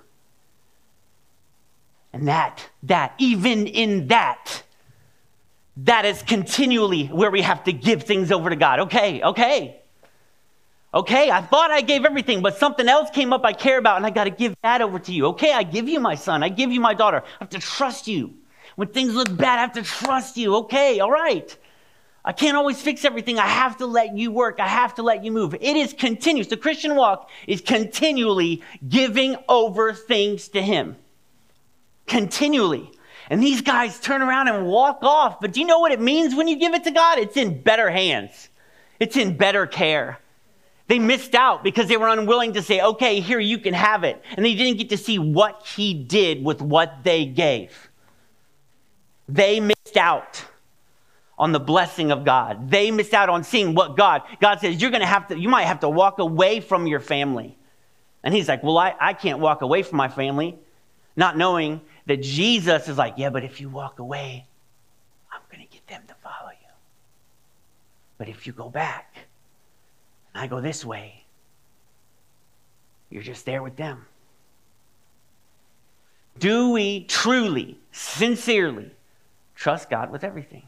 And 2.13 2.27
that, 2.27 2.69
that, 2.83 3.13
even 3.17 3.65
in 3.65 4.07
that, 4.07 4.63
that 5.77 6.05
is 6.05 6.21
continually 6.21 7.07
where 7.07 7.31
we 7.31 7.41
have 7.41 7.63
to 7.63 7.73
give 7.73 8.03
things 8.03 8.31
over 8.31 8.49
to 8.49 8.55
God. 8.55 8.81
Okay, 8.81 9.21
okay. 9.23 9.81
Okay, 10.93 11.31
I 11.31 11.41
thought 11.41 11.71
I 11.71 11.81
gave 11.81 12.05
everything, 12.05 12.41
but 12.41 12.57
something 12.57 12.87
else 12.87 13.09
came 13.09 13.33
up 13.33 13.43
I 13.43 13.53
care 13.53 13.79
about, 13.79 13.97
and 13.97 14.05
I 14.05 14.11
got 14.11 14.25
to 14.25 14.29
give 14.29 14.55
that 14.61 14.81
over 14.81 14.99
to 14.99 15.11
you. 15.11 15.25
Okay, 15.27 15.51
I 15.51 15.63
give 15.63 15.89
you 15.89 15.99
my 15.99 16.13
son. 16.13 16.43
I 16.43 16.49
give 16.49 16.71
you 16.71 16.79
my 16.79 16.93
daughter. 16.93 17.23
I 17.25 17.29
have 17.39 17.49
to 17.49 17.59
trust 17.59 18.07
you. 18.07 18.35
When 18.75 18.87
things 18.89 19.13
look 19.15 19.35
bad, 19.35 19.57
I 19.57 19.61
have 19.61 19.73
to 19.73 19.83
trust 19.83 20.37
you. 20.37 20.55
Okay, 20.57 20.99
all 20.99 21.11
right. 21.11 21.55
I 22.25 22.31
can't 22.31 22.55
always 22.55 22.81
fix 22.81 23.05
everything. 23.05 23.37
I 23.39 23.47
have 23.47 23.77
to 23.77 23.87
let 23.87 24.15
you 24.15 24.31
work. 24.31 24.59
I 24.59 24.67
have 24.67 24.95
to 24.95 25.03
let 25.03 25.23
you 25.25 25.31
move. 25.31 25.55
It 25.55 25.75
is 25.75 25.93
continuous. 25.93 26.47
The 26.47 26.57
Christian 26.57 26.95
walk 26.95 27.29
is 27.47 27.59
continually 27.59 28.61
giving 28.87 29.35
over 29.49 29.93
things 29.93 30.47
to 30.49 30.61
Him. 30.61 30.95
Continually. 32.07 32.91
And 33.29 33.41
these 33.41 33.61
guys 33.61 33.99
turn 33.99 34.21
around 34.21 34.47
and 34.47 34.67
walk 34.67 34.99
off. 35.01 35.39
But 35.41 35.53
do 35.53 35.59
you 35.59 35.65
know 35.65 35.79
what 35.79 35.91
it 35.91 35.99
means 35.99 36.35
when 36.35 36.47
you 36.47 36.55
give 36.55 36.73
it 36.73 36.83
to 36.83 36.91
God? 36.91 37.17
It's 37.17 37.35
in 37.35 37.61
better 37.61 37.89
hands, 37.89 38.49
it's 38.99 39.17
in 39.17 39.35
better 39.35 39.65
care. 39.65 40.19
They 40.87 40.99
missed 40.99 41.33
out 41.33 41.63
because 41.63 41.87
they 41.87 41.97
were 41.97 42.09
unwilling 42.09 42.53
to 42.53 42.61
say, 42.61 42.81
okay, 42.81 43.19
here, 43.21 43.39
you 43.39 43.57
can 43.57 43.73
have 43.73 44.03
it. 44.03 44.21
And 44.35 44.45
they 44.45 44.53
didn't 44.53 44.77
get 44.77 44.89
to 44.89 44.97
see 44.97 45.17
what 45.17 45.65
he 45.65 45.93
did 45.93 46.43
with 46.43 46.61
what 46.61 47.03
they 47.03 47.25
gave. 47.25 47.89
They 49.29 49.59
missed 49.59 49.97
out 49.97 50.43
on 51.37 51.51
the 51.51 51.59
blessing 51.59 52.11
of 52.11 52.25
God. 52.25 52.69
They 52.69 52.91
missed 52.91 53.13
out 53.13 53.29
on 53.29 53.43
seeing 53.43 53.73
what 53.73 53.95
God, 53.95 54.23
God 54.41 54.59
says, 54.59 54.81
you're 54.81 54.91
going 54.91 55.01
to 55.01 55.07
have 55.07 55.27
to, 55.29 55.39
you 55.39 55.49
might 55.49 55.63
have 55.63 55.79
to 55.79 55.89
walk 55.89 56.19
away 56.19 56.59
from 56.59 56.85
your 56.85 56.99
family. 56.99 57.57
And 58.23 58.33
he's 58.33 58.47
like, 58.47 58.61
well, 58.61 58.77
I, 58.77 58.93
I 58.99 59.13
can't 59.13 59.39
walk 59.39 59.61
away 59.61 59.83
from 59.83 59.97
my 59.97 60.09
family, 60.09 60.57
not 61.15 61.37
knowing 61.37 61.81
that 62.05 62.21
Jesus 62.21 62.87
is 62.87 62.97
like, 62.97 63.15
yeah, 63.17 63.29
but 63.29 63.43
if 63.43 63.61
you 63.61 63.69
walk 63.69 63.99
away, 63.99 64.45
I'm 65.31 65.41
going 65.51 65.65
to 65.65 65.73
get 65.73 65.87
them 65.87 66.03
to 66.07 66.13
follow 66.15 66.51
you. 66.51 66.67
But 68.17 68.29
if 68.29 68.45
you 68.45 68.53
go 68.53 68.69
back, 68.69 69.12
I 70.35 70.47
go 70.47 70.61
this 70.61 70.83
way, 70.83 71.23
you're 73.09 73.23
just 73.23 73.45
there 73.45 73.61
with 73.61 73.75
them. 73.75 74.05
Do 76.39 76.71
we 76.71 77.03
truly, 77.03 77.77
sincerely 77.91 78.91
trust 79.55 79.89
God 79.89 80.11
with 80.11 80.23
everything? 80.23 80.63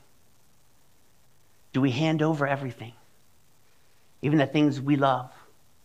Do 1.73 1.81
we 1.81 1.91
hand 1.91 2.21
over 2.21 2.47
everything? 2.47 2.93
Even 4.21 4.37
the 4.37 4.45
things 4.45 4.79
we 4.79 4.95
love, 4.95 5.31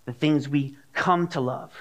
the 0.04 0.12
things 0.12 0.48
we 0.48 0.76
come 0.92 1.26
to 1.28 1.40
love. 1.40 1.72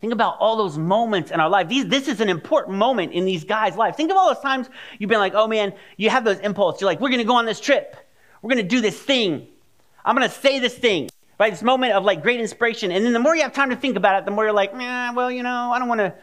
Think 0.00 0.12
about 0.12 0.36
all 0.38 0.56
those 0.56 0.78
moments 0.78 1.30
in 1.30 1.40
our 1.40 1.48
life. 1.48 1.68
These, 1.68 1.86
this 1.86 2.06
is 2.06 2.20
an 2.20 2.28
important 2.28 2.76
moment 2.76 3.12
in 3.12 3.24
these 3.24 3.44
guys' 3.44 3.76
lives. 3.76 3.96
Think 3.96 4.10
of 4.10 4.16
all 4.16 4.32
those 4.32 4.42
times 4.42 4.68
you've 4.98 5.10
been 5.10 5.18
like, 5.18 5.34
oh 5.34 5.48
man, 5.48 5.72
you 5.96 6.10
have 6.10 6.24
those 6.24 6.38
impulses. 6.38 6.80
You're 6.80 6.90
like, 6.90 7.00
we're 7.00 7.08
going 7.08 7.18
to 7.18 7.24
go 7.24 7.36
on 7.36 7.46
this 7.46 7.60
trip. 7.60 7.96
We're 8.42 8.50
going 8.50 8.62
to 8.62 8.68
do 8.68 8.80
this 8.80 8.98
thing. 8.98 9.48
I'm 10.06 10.16
going 10.16 10.28
to 10.28 10.34
say 10.34 10.60
this 10.60 10.78
thing. 10.78 11.10
Right? 11.38 11.52
This 11.52 11.62
moment 11.62 11.92
of 11.92 12.04
like 12.04 12.22
great 12.22 12.40
inspiration. 12.40 12.90
And 12.90 13.04
then 13.04 13.12
the 13.12 13.18
more 13.18 13.36
you 13.36 13.42
have 13.42 13.52
time 13.52 13.68
to 13.68 13.76
think 13.76 13.96
about 13.96 14.18
it, 14.18 14.24
the 14.24 14.30
more 14.30 14.44
you're 14.44 14.54
like, 14.54 14.74
man, 14.74 15.14
well, 15.14 15.30
you 15.30 15.42
know, 15.42 15.70
I 15.70 15.78
don't 15.78 15.88
want 15.88 15.98
to, 15.98 16.14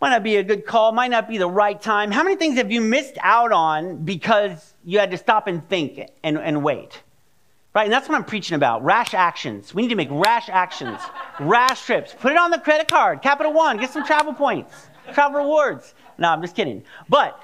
might 0.00 0.10
not 0.10 0.22
be 0.22 0.36
a 0.36 0.42
good 0.42 0.64
call, 0.64 0.92
might 0.92 1.10
not 1.10 1.28
be 1.28 1.36
the 1.36 1.50
right 1.50 1.80
time. 1.80 2.10
How 2.10 2.22
many 2.22 2.36
things 2.36 2.56
have 2.56 2.72
you 2.72 2.80
missed 2.80 3.18
out 3.20 3.52
on 3.52 4.04
because 4.04 4.72
you 4.84 5.00
had 5.00 5.10
to 5.10 5.18
stop 5.18 5.48
and 5.48 5.68
think 5.68 6.08
and, 6.22 6.38
and 6.38 6.62
wait? 6.62 7.02
Right? 7.74 7.84
And 7.84 7.92
that's 7.92 8.08
what 8.08 8.14
I'm 8.14 8.24
preaching 8.24 8.54
about 8.54 8.82
rash 8.82 9.12
actions. 9.12 9.74
We 9.74 9.82
need 9.82 9.88
to 9.88 9.96
make 9.96 10.08
rash 10.10 10.48
actions, 10.48 10.98
rash 11.40 11.84
trips. 11.84 12.14
Put 12.18 12.32
it 12.32 12.38
on 12.38 12.50
the 12.50 12.58
credit 12.58 12.88
card, 12.88 13.20
Capital 13.20 13.52
One, 13.52 13.76
get 13.76 13.90
some 13.90 14.06
travel 14.06 14.32
points, 14.32 14.74
travel 15.12 15.40
rewards. 15.40 15.94
No, 16.16 16.30
I'm 16.30 16.40
just 16.40 16.56
kidding. 16.56 16.84
But 17.10 17.38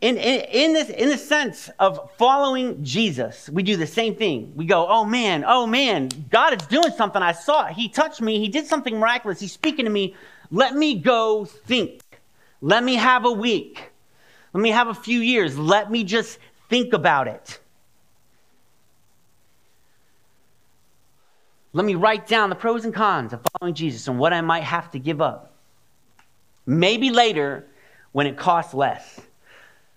in, 0.00 0.16
in, 0.16 0.40
in, 0.50 0.72
this, 0.72 0.88
in 0.88 1.10
the 1.10 1.18
sense 1.18 1.68
of 1.78 2.10
following 2.16 2.82
Jesus, 2.82 3.50
we 3.50 3.62
do 3.62 3.76
the 3.76 3.86
same 3.86 4.14
thing. 4.14 4.52
We 4.56 4.64
go, 4.64 4.86
oh 4.88 5.04
man, 5.04 5.44
oh 5.46 5.66
man, 5.66 6.08
God 6.30 6.58
is 6.58 6.66
doing 6.68 6.90
something. 6.96 7.20
I 7.22 7.32
saw 7.32 7.66
it. 7.66 7.74
He 7.74 7.88
touched 7.88 8.22
me. 8.22 8.38
He 8.38 8.48
did 8.48 8.66
something 8.66 8.98
miraculous. 8.98 9.40
He's 9.40 9.52
speaking 9.52 9.84
to 9.84 9.90
me. 9.90 10.16
Let 10.50 10.74
me 10.74 10.94
go 10.98 11.44
think. 11.44 12.00
Let 12.62 12.82
me 12.82 12.94
have 12.94 13.26
a 13.26 13.30
week. 13.30 13.90
Let 14.54 14.62
me 14.62 14.70
have 14.70 14.88
a 14.88 14.94
few 14.94 15.20
years. 15.20 15.58
Let 15.58 15.90
me 15.90 16.02
just 16.02 16.38
think 16.70 16.94
about 16.94 17.28
it. 17.28 17.58
Let 21.72 21.84
me 21.84 21.94
write 21.94 22.26
down 22.26 22.48
the 22.48 22.56
pros 22.56 22.84
and 22.84 22.92
cons 22.92 23.32
of 23.32 23.40
following 23.58 23.74
Jesus 23.74 24.08
and 24.08 24.18
what 24.18 24.32
I 24.32 24.40
might 24.40 24.64
have 24.64 24.90
to 24.92 24.98
give 24.98 25.20
up. 25.20 25.52
Maybe 26.66 27.10
later 27.10 27.66
when 28.12 28.26
it 28.26 28.36
costs 28.36 28.74
less. 28.74 29.20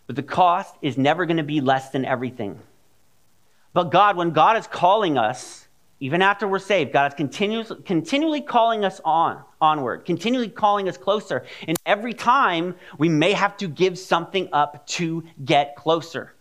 But 0.07 0.15
the 0.15 0.23
cost 0.23 0.75
is 0.81 0.97
never 0.97 1.25
going 1.25 1.37
to 1.37 1.43
be 1.43 1.61
less 1.61 1.89
than 1.89 2.05
everything. 2.05 2.59
But 3.73 3.91
God, 3.91 4.17
when 4.17 4.31
God 4.31 4.57
is 4.57 4.67
calling 4.67 5.17
us, 5.17 5.67
even 5.99 6.21
after 6.21 6.47
we're 6.47 6.59
saved, 6.59 6.91
God 6.91 7.11
is 7.11 7.15
continuously, 7.15 7.77
continually 7.85 8.41
calling 8.41 8.83
us 8.83 8.99
on, 9.05 9.41
onward, 9.61 10.05
continually 10.05 10.49
calling 10.49 10.89
us 10.89 10.97
closer. 10.97 11.45
And 11.67 11.77
every 11.85 12.13
time 12.13 12.75
we 12.97 13.07
may 13.07 13.31
have 13.31 13.55
to 13.57 13.67
give 13.67 13.97
something 13.97 14.49
up 14.51 14.85
to 14.87 15.23
get 15.45 15.75
closer. 15.77 16.33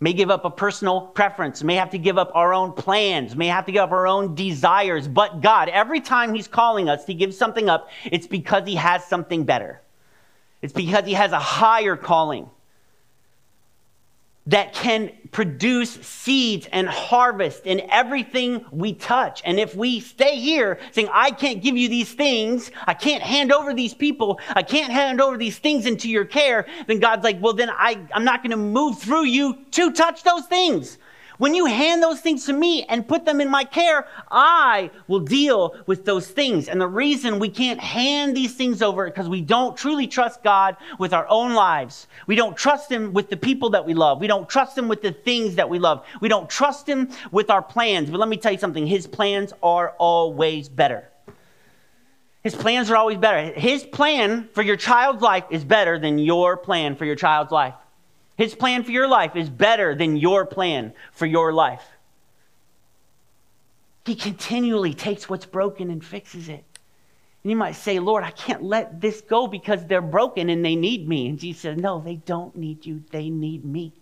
May 0.00 0.12
give 0.12 0.30
up 0.30 0.44
a 0.44 0.50
personal 0.50 1.00
preference, 1.00 1.62
may 1.62 1.76
have 1.76 1.90
to 1.90 1.98
give 1.98 2.18
up 2.18 2.32
our 2.34 2.52
own 2.52 2.72
plans, 2.72 3.36
may 3.36 3.46
have 3.46 3.66
to 3.66 3.72
give 3.72 3.82
up 3.82 3.92
our 3.92 4.06
own 4.06 4.34
desires. 4.34 5.06
But 5.06 5.40
God, 5.40 5.68
every 5.68 6.00
time 6.00 6.34
He's 6.34 6.48
calling 6.48 6.88
us 6.88 7.04
to 7.04 7.14
give 7.14 7.32
something 7.32 7.70
up, 7.70 7.88
it's 8.04 8.26
because 8.26 8.66
He 8.66 8.74
has 8.74 9.04
something 9.04 9.44
better. 9.44 9.80
It's 10.64 10.72
because 10.72 11.04
He 11.04 11.12
has 11.12 11.32
a 11.32 11.38
higher 11.38 11.94
calling 11.94 12.48
that 14.46 14.72
can 14.72 15.12
produce 15.30 15.90
seeds 15.90 16.66
and 16.72 16.88
harvest 16.88 17.66
in 17.66 17.82
everything 17.90 18.64
we 18.72 18.94
touch. 18.94 19.42
And 19.44 19.60
if 19.60 19.76
we 19.76 20.00
stay 20.00 20.36
here 20.36 20.78
saying, 20.92 21.10
I 21.12 21.32
can't 21.32 21.62
give 21.62 21.76
you 21.76 21.90
these 21.90 22.14
things, 22.14 22.70
I 22.86 22.94
can't 22.94 23.22
hand 23.22 23.52
over 23.52 23.74
these 23.74 23.92
people, 23.92 24.40
I 24.48 24.62
can't 24.62 24.90
hand 24.90 25.20
over 25.20 25.36
these 25.36 25.58
things 25.58 25.84
into 25.84 26.08
your 26.08 26.24
care, 26.24 26.64
then 26.86 26.98
God's 26.98 27.24
like, 27.24 27.42
well, 27.42 27.52
then 27.52 27.68
I, 27.68 28.00
I'm 28.14 28.24
not 28.24 28.42
going 28.42 28.52
to 28.52 28.56
move 28.56 28.98
through 28.98 29.24
you 29.24 29.58
to 29.72 29.92
touch 29.92 30.22
those 30.22 30.46
things. 30.46 30.96
When 31.38 31.54
you 31.54 31.66
hand 31.66 32.00
those 32.00 32.20
things 32.20 32.46
to 32.46 32.52
me 32.52 32.84
and 32.84 33.08
put 33.08 33.24
them 33.24 33.40
in 33.40 33.50
my 33.50 33.64
care, 33.64 34.06
I 34.30 34.90
will 35.08 35.20
deal 35.20 35.74
with 35.86 36.04
those 36.04 36.28
things. 36.28 36.68
And 36.68 36.80
the 36.80 36.86
reason 36.86 37.40
we 37.40 37.48
can't 37.48 37.80
hand 37.80 38.36
these 38.36 38.54
things 38.54 38.82
over 38.82 39.06
is 39.06 39.10
because 39.10 39.28
we 39.28 39.40
don't 39.40 39.76
truly 39.76 40.06
trust 40.06 40.44
God 40.44 40.76
with 40.98 41.12
our 41.12 41.26
own 41.28 41.54
lives. 41.54 42.06
We 42.28 42.36
don't 42.36 42.56
trust 42.56 42.90
Him 42.90 43.12
with 43.12 43.30
the 43.30 43.36
people 43.36 43.70
that 43.70 43.84
we 43.84 43.94
love. 43.94 44.20
We 44.20 44.28
don't 44.28 44.48
trust 44.48 44.78
Him 44.78 44.86
with 44.86 45.02
the 45.02 45.10
things 45.10 45.56
that 45.56 45.68
we 45.68 45.80
love. 45.80 46.06
We 46.20 46.28
don't 46.28 46.48
trust 46.48 46.88
Him 46.88 47.10
with 47.32 47.50
our 47.50 47.62
plans. 47.62 48.10
But 48.10 48.20
let 48.20 48.28
me 48.28 48.36
tell 48.36 48.52
you 48.52 48.58
something 48.58 48.86
His 48.86 49.08
plans 49.08 49.52
are 49.60 49.90
always 49.98 50.68
better. 50.68 51.10
His 52.44 52.54
plans 52.54 52.90
are 52.90 52.96
always 52.96 53.18
better. 53.18 53.58
His 53.58 53.82
plan 53.82 54.48
for 54.52 54.62
your 54.62 54.76
child's 54.76 55.22
life 55.22 55.44
is 55.50 55.64
better 55.64 55.98
than 55.98 56.18
your 56.18 56.56
plan 56.56 56.94
for 56.94 57.06
your 57.06 57.16
child's 57.16 57.50
life. 57.50 57.74
His 58.36 58.54
plan 58.54 58.82
for 58.82 58.90
your 58.90 59.08
life 59.08 59.36
is 59.36 59.48
better 59.48 59.94
than 59.94 60.16
your 60.16 60.44
plan 60.44 60.92
for 61.12 61.26
your 61.26 61.52
life. 61.52 61.84
He 64.04 64.14
continually 64.14 64.92
takes 64.92 65.28
what's 65.28 65.46
broken 65.46 65.90
and 65.90 66.04
fixes 66.04 66.48
it. 66.48 66.64
And 67.42 67.50
you 67.50 67.56
might 67.56 67.76
say, 67.76 67.98
Lord, 67.98 68.24
I 68.24 68.30
can't 68.30 68.62
let 68.62 69.00
this 69.00 69.20
go 69.20 69.46
because 69.46 69.86
they're 69.86 70.02
broken 70.02 70.50
and 70.50 70.64
they 70.64 70.76
need 70.76 71.08
me. 71.08 71.28
And 71.28 71.38
Jesus 71.38 71.62
says, 71.62 71.78
No, 71.78 72.00
they 72.00 72.16
don't 72.16 72.56
need 72.56 72.84
you, 72.84 73.02
they 73.10 73.30
need 73.30 73.64
me. 73.64 73.92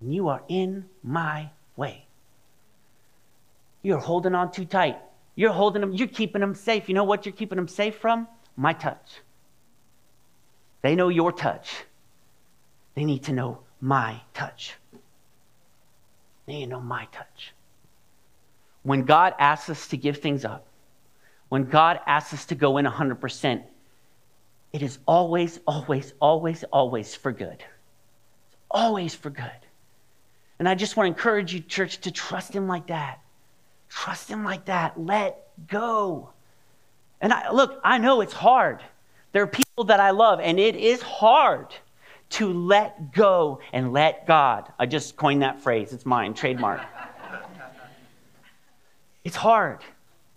And 0.00 0.14
you 0.14 0.28
are 0.28 0.42
in 0.48 0.84
my 1.02 1.50
way. 1.76 2.06
You're 3.82 3.98
holding 3.98 4.34
on 4.34 4.50
too 4.50 4.64
tight. 4.64 4.98
You're 5.36 5.52
holding 5.52 5.80
them, 5.80 5.92
you're 5.92 6.08
keeping 6.08 6.40
them 6.40 6.54
safe. 6.54 6.88
You 6.88 6.94
know 6.94 7.04
what 7.04 7.26
you're 7.26 7.34
keeping 7.34 7.56
them 7.56 7.68
safe 7.68 7.96
from? 7.96 8.28
My 8.56 8.72
touch. 8.72 9.20
They 10.82 10.94
know 10.94 11.08
your 11.08 11.32
touch. 11.32 11.84
They 12.94 13.04
need 13.04 13.24
to 13.24 13.32
know 13.32 13.60
my 13.80 14.20
touch. 14.32 14.74
They 16.46 16.54
need 16.54 16.64
to 16.66 16.70
know 16.70 16.80
my 16.80 17.06
touch. 17.12 17.52
When 18.82 19.04
God 19.04 19.34
asks 19.38 19.70
us 19.70 19.88
to 19.88 19.96
give 19.96 20.18
things 20.18 20.44
up, 20.44 20.66
when 21.48 21.64
God 21.64 22.00
asks 22.06 22.34
us 22.34 22.44
to 22.46 22.54
go 22.54 22.78
in 22.78 22.86
100%, 22.86 23.62
it 24.72 24.82
is 24.82 24.98
always, 25.06 25.60
always, 25.66 26.12
always, 26.20 26.64
always 26.72 27.14
for 27.14 27.32
good. 27.32 27.64
It's 28.48 28.56
always 28.70 29.14
for 29.14 29.30
good. 29.30 29.50
And 30.58 30.68
I 30.68 30.74
just 30.74 30.96
want 30.96 31.06
to 31.06 31.16
encourage 31.16 31.54
you, 31.54 31.60
church, 31.60 32.00
to 32.02 32.10
trust 32.10 32.52
Him 32.52 32.66
like 32.66 32.88
that. 32.88 33.20
Trust 33.88 34.28
Him 34.28 34.44
like 34.44 34.66
that. 34.66 35.00
Let 35.00 35.46
go. 35.68 36.30
And 37.20 37.32
I, 37.32 37.50
look, 37.52 37.80
I 37.84 37.98
know 37.98 38.20
it's 38.20 38.32
hard. 38.32 38.82
There 39.32 39.42
are 39.42 39.48
people 39.48 39.84
that 39.84 40.00
I 40.00 40.10
love, 40.10 40.40
and 40.40 40.60
it 40.60 40.76
is 40.76 41.02
hard 41.02 41.74
to 42.34 42.52
let 42.52 43.12
go 43.12 43.60
and 43.72 43.92
let 43.92 44.26
God. 44.26 44.72
I 44.76 44.86
just 44.86 45.16
coined 45.16 45.42
that 45.42 45.60
phrase, 45.60 45.92
it's 45.92 46.04
mine, 46.04 46.34
trademark. 46.34 46.80
it's 49.22 49.36
hard. 49.36 49.80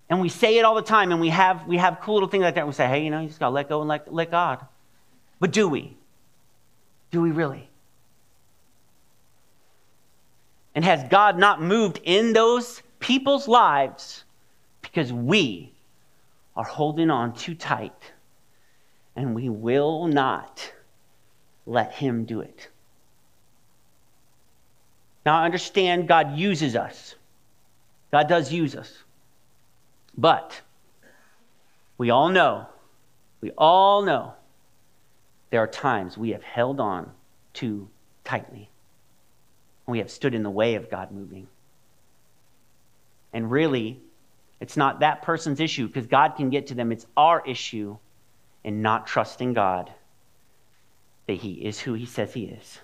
And 0.09 0.21
we 0.21 0.29
say 0.29 0.59
it 0.59 0.63
all 0.63 0.75
the 0.75 0.83
time, 0.83 1.11
and 1.11 1.19
we 1.19 1.29
have, 1.29 1.67
we 1.67 1.77
have 1.77 1.99
cool 2.01 2.13
little 2.13 2.29
things 2.29 2.43
like 2.43 2.55
that. 2.55 2.67
We 2.67 2.73
say, 2.73 2.87
hey, 2.87 3.03
you 3.03 3.09
know, 3.09 3.19
you 3.19 3.27
just 3.27 3.39
got 3.39 3.47
to 3.47 3.53
let 3.53 3.67
go 3.67 3.81
and 3.81 3.89
let, 3.89 4.13
let 4.13 4.29
God. 4.29 4.65
But 5.39 5.51
do 5.51 5.67
we? 5.67 5.97
Do 7.09 7.21
we 7.21 7.31
really? 7.31 7.67
And 10.75 10.85
has 10.85 11.03
God 11.09 11.39
not 11.39 11.61
moved 11.61 11.99
in 12.03 12.33
those 12.33 12.83
people's 12.99 13.47
lives 13.47 14.23
because 14.81 15.11
we 15.11 15.73
are 16.55 16.63
holding 16.63 17.09
on 17.09 17.33
too 17.33 17.55
tight 17.55 18.11
and 19.15 19.33
we 19.33 19.49
will 19.49 20.05
not 20.05 20.71
let 21.67 21.91
Him 21.91 22.25
do 22.25 22.39
it. 22.39 22.69
Now, 25.25 25.41
I 25.41 25.45
understand 25.45 26.07
God 26.07 26.37
uses 26.37 26.75
us. 26.75 27.15
God 28.11 28.29
does 28.29 28.51
use 28.51 28.75
us. 28.75 29.03
But 30.17 30.61
we 31.97 32.09
all 32.09 32.29
know, 32.29 32.67
we 33.41 33.51
all 33.57 34.01
know 34.01 34.33
there 35.49 35.59
are 35.59 35.67
times 35.67 36.17
we 36.17 36.29
have 36.29 36.43
held 36.43 36.79
on 36.79 37.11
too 37.53 37.89
tightly. 38.23 38.69
And 39.85 39.91
we 39.91 39.99
have 39.99 40.09
stood 40.09 40.33
in 40.33 40.43
the 40.43 40.49
way 40.49 40.75
of 40.75 40.89
God 40.89 41.11
moving. 41.11 41.47
And 43.33 43.51
really, 43.51 43.99
it's 44.61 44.77
not 44.77 45.01
that 45.01 45.21
person's 45.21 45.59
issue 45.59 45.87
because 45.87 46.07
God 46.07 46.35
can 46.37 46.49
get 46.49 46.67
to 46.67 46.73
them. 46.73 46.93
It's 46.93 47.05
our 47.17 47.45
issue 47.45 47.97
in 48.63 48.81
not 48.81 49.07
trusting 49.07 49.53
God 49.53 49.91
that 51.27 51.35
he 51.35 51.53
is 51.53 51.79
who 51.79 51.93
he 51.93 52.05
says 52.05 52.33
he 52.33 52.45
is, 52.45 52.79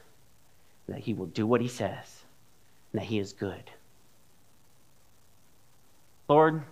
that 0.88 1.00
he 1.00 1.14
will 1.14 1.26
do 1.26 1.48
what 1.48 1.62
he 1.62 1.68
says, 1.68 2.24
and 2.92 3.02
that 3.02 3.08
he 3.08 3.18
is 3.18 3.34
good. 3.34 3.72
Lord, 6.28 6.64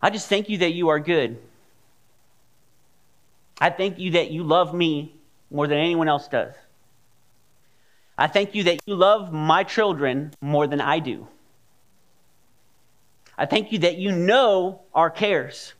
I 0.00 0.10
just 0.10 0.28
thank 0.28 0.48
you 0.48 0.58
that 0.58 0.72
you 0.72 0.88
are 0.88 1.00
good. 1.00 1.38
I 3.60 3.70
thank 3.70 3.98
you 3.98 4.12
that 4.12 4.30
you 4.30 4.44
love 4.44 4.72
me 4.72 5.14
more 5.50 5.66
than 5.66 5.78
anyone 5.78 6.08
else 6.08 6.28
does. 6.28 6.54
I 8.16 8.26
thank 8.26 8.54
you 8.54 8.64
that 8.64 8.80
you 8.86 8.94
love 8.94 9.32
my 9.32 9.64
children 9.64 10.32
more 10.40 10.66
than 10.66 10.80
I 10.80 10.98
do. 10.98 11.26
I 13.36 13.46
thank 13.46 13.70
you 13.72 13.78
that 13.80 13.96
you 13.96 14.10
know 14.10 14.80
our 14.94 15.10
cares 15.10 15.74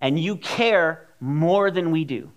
and 0.00 0.18
you 0.18 0.36
care 0.36 1.08
more 1.20 1.70
than 1.70 1.90
we 1.90 2.04
do. 2.04 2.30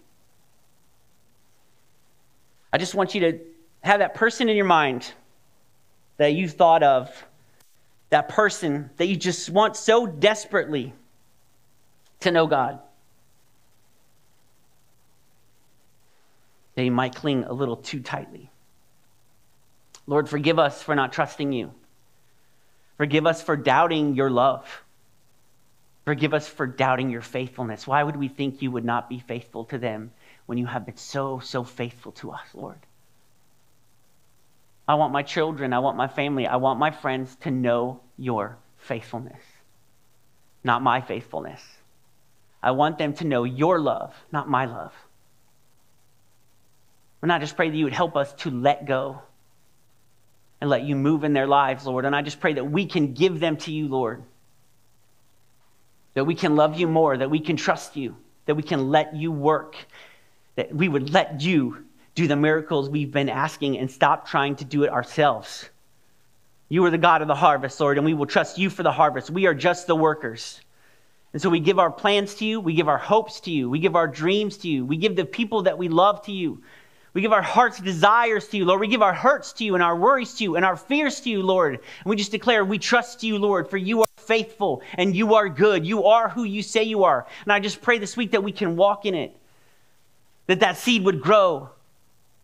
I 2.73 2.77
just 2.77 2.95
want 2.95 3.15
you 3.15 3.21
to 3.21 3.39
have 3.81 3.99
that 3.99 4.15
person 4.15 4.49
in 4.49 4.55
your 4.55 4.65
mind 4.65 5.11
that 6.17 6.33
you 6.33 6.47
thought 6.47 6.83
of, 6.83 7.09
that 8.09 8.29
person 8.29 8.89
that 8.97 9.07
you 9.07 9.15
just 9.15 9.49
want 9.49 9.75
so 9.75 10.05
desperately 10.05 10.93
to 12.21 12.31
know 12.31 12.47
God. 12.47 12.79
That 16.75 16.83
you 16.83 16.91
might 16.91 17.15
cling 17.15 17.43
a 17.43 17.53
little 17.53 17.75
too 17.75 17.99
tightly. 17.99 18.49
Lord, 20.07 20.29
forgive 20.29 20.59
us 20.59 20.81
for 20.81 20.95
not 20.95 21.13
trusting 21.13 21.51
you. 21.51 21.71
Forgive 22.97 23.25
us 23.25 23.41
for 23.41 23.57
doubting 23.57 24.15
your 24.15 24.29
love. 24.29 24.83
Forgive 26.05 26.33
us 26.33 26.47
for 26.47 26.65
doubting 26.67 27.09
your 27.09 27.21
faithfulness. 27.21 27.85
Why 27.85 28.03
would 28.03 28.15
we 28.15 28.27
think 28.27 28.61
you 28.61 28.71
would 28.71 28.85
not 28.85 29.09
be 29.09 29.19
faithful 29.19 29.65
to 29.65 29.77
them 29.77 30.11
when 30.51 30.57
you 30.57 30.65
have 30.65 30.85
been 30.85 30.97
so, 30.97 31.39
so 31.39 31.63
faithful 31.63 32.11
to 32.11 32.29
us, 32.29 32.45
Lord. 32.53 32.77
I 34.85 34.95
want 34.95 35.13
my 35.13 35.23
children, 35.23 35.71
I 35.71 35.79
want 35.79 35.95
my 35.95 36.09
family, 36.09 36.45
I 36.45 36.57
want 36.57 36.77
my 36.77 36.91
friends 36.91 37.33
to 37.43 37.51
know 37.51 38.01
your 38.17 38.57
faithfulness, 38.79 39.41
not 40.61 40.83
my 40.83 40.99
faithfulness. 40.99 41.61
I 42.61 42.71
want 42.71 42.97
them 42.97 43.13
to 43.13 43.23
know 43.23 43.45
your 43.45 43.79
love, 43.79 44.13
not 44.33 44.49
my 44.49 44.65
love. 44.65 44.91
And 47.21 47.31
I 47.31 47.39
just 47.39 47.55
pray 47.55 47.69
that 47.69 47.77
you 47.77 47.85
would 47.85 47.93
help 47.93 48.17
us 48.17 48.33
to 48.43 48.51
let 48.51 48.85
go 48.85 49.21
and 50.59 50.69
let 50.69 50.83
you 50.83 50.97
move 50.97 51.23
in 51.23 51.31
their 51.31 51.47
lives, 51.47 51.85
Lord. 51.85 52.03
And 52.03 52.13
I 52.13 52.23
just 52.23 52.41
pray 52.41 52.55
that 52.55 52.69
we 52.69 52.87
can 52.87 53.13
give 53.13 53.39
them 53.39 53.55
to 53.55 53.71
you, 53.71 53.87
Lord. 53.87 54.21
That 56.13 56.25
we 56.25 56.35
can 56.35 56.57
love 56.57 56.77
you 56.77 56.89
more, 56.89 57.15
that 57.15 57.31
we 57.31 57.39
can 57.39 57.55
trust 57.55 57.95
you, 57.95 58.17
that 58.47 58.55
we 58.55 58.63
can 58.63 58.89
let 58.89 59.15
you 59.15 59.31
work 59.31 59.77
that 60.55 60.73
we 60.73 60.87
would 60.87 61.11
let 61.11 61.41
you 61.41 61.85
do 62.15 62.27
the 62.27 62.35
miracles 62.35 62.89
we've 62.89 63.11
been 63.11 63.29
asking 63.29 63.77
and 63.77 63.89
stop 63.89 64.27
trying 64.27 64.55
to 64.57 64.65
do 64.65 64.83
it 64.83 64.89
ourselves. 64.89 65.69
You 66.69 66.85
are 66.85 66.89
the 66.89 66.97
God 66.97 67.21
of 67.21 67.27
the 67.27 67.35
harvest, 67.35 67.79
Lord, 67.79 67.97
and 67.97 68.05
we 68.05 68.13
will 68.13 68.25
trust 68.25 68.57
you 68.57 68.69
for 68.69 68.83
the 68.83 68.91
harvest. 68.91 69.29
We 69.29 69.45
are 69.45 69.53
just 69.53 69.87
the 69.87 69.95
workers. 69.95 70.61
And 71.33 71.41
so 71.41 71.49
we 71.49 71.59
give 71.59 71.79
our 71.79 71.91
plans 71.91 72.35
to 72.35 72.45
you, 72.45 72.59
we 72.59 72.73
give 72.73 72.89
our 72.89 72.97
hopes 72.97 73.39
to 73.41 73.51
you, 73.51 73.69
we 73.69 73.79
give 73.79 73.95
our 73.95 74.07
dreams 74.07 74.57
to 74.57 74.67
you, 74.67 74.85
we 74.85 74.97
give 74.97 75.15
the 75.15 75.25
people 75.25 75.63
that 75.63 75.77
we 75.77 75.87
love 75.87 76.21
to 76.25 76.31
you. 76.31 76.61
We 77.13 77.21
give 77.21 77.33
our 77.33 77.41
heart's 77.41 77.79
desires 77.79 78.47
to 78.49 78.57
you, 78.57 78.63
Lord. 78.63 78.79
We 78.79 78.87
give 78.87 79.01
our 79.01 79.13
hurts 79.13 79.51
to 79.53 79.65
you 79.65 79.73
and 79.73 79.83
our 79.83 79.97
worries 79.97 80.33
to 80.35 80.45
you 80.45 80.55
and 80.55 80.63
our 80.63 80.77
fears 80.77 81.19
to 81.21 81.29
you, 81.29 81.43
Lord. 81.43 81.73
And 81.73 81.81
we 82.05 82.15
just 82.15 82.31
declare 82.31 82.63
we 82.63 82.77
trust 82.77 83.21
you, 83.21 83.37
Lord, 83.37 83.69
for 83.69 83.75
you 83.75 84.01
are 84.01 84.07
faithful 84.15 84.81
and 84.93 85.13
you 85.13 85.35
are 85.35 85.49
good. 85.49 85.85
You 85.85 86.05
are 86.05 86.29
who 86.29 86.45
you 86.45 86.63
say 86.63 86.83
you 86.83 87.03
are. 87.03 87.27
And 87.43 87.51
I 87.51 87.59
just 87.59 87.81
pray 87.81 87.97
this 87.97 88.15
week 88.15 88.31
that 88.31 88.43
we 88.43 88.53
can 88.53 88.77
walk 88.77 89.05
in 89.05 89.13
it, 89.13 89.35
that 90.51 90.59
that 90.59 90.75
seed 90.75 91.05
would 91.05 91.21
grow, 91.21 91.69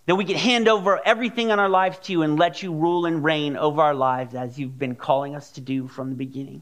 that 0.06 0.16
we 0.16 0.24
could 0.24 0.38
hand 0.38 0.70
over 0.70 1.06
everything 1.06 1.50
in 1.50 1.60
our 1.60 1.68
lives 1.68 2.00
to 2.00 2.14
you 2.14 2.22
and 2.22 2.40
let 2.40 2.64
you 2.64 2.72
rule 2.72 3.06
and 3.06 3.22
reign 3.22 3.58
over 3.58 3.82
our 3.82 3.94
lives 3.94 4.34
as 4.34 4.58
you've 4.58 4.80
been 4.80 4.96
calling 4.96 5.36
us 5.36 5.52
to 5.52 5.60
do 5.60 5.90
from 5.90 6.10
the 6.10 6.16
beginning. 6.16 6.62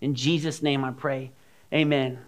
In 0.00 0.16
Jesus' 0.16 0.62
name 0.62 0.82
I 0.82 0.90
pray. 0.90 1.30
Amen. 1.72 2.18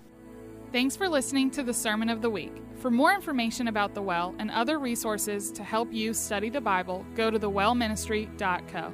Thanks 0.70 0.94
for 0.94 1.08
listening 1.08 1.50
to 1.50 1.64
the 1.64 1.74
Sermon 1.74 2.08
of 2.08 2.22
the 2.22 2.30
Week. 2.30 2.52
For 2.76 2.88
more 2.88 3.12
information 3.12 3.66
about 3.66 3.94
the 3.94 4.02
well 4.02 4.32
and 4.38 4.48
other 4.52 4.78
resources 4.78 5.50
to 5.50 5.64
help 5.64 5.92
you 5.92 6.14
study 6.14 6.50
the 6.50 6.60
Bible, 6.60 7.04
go 7.16 7.32
to 7.32 7.38
thewellministry.co. 7.40 8.92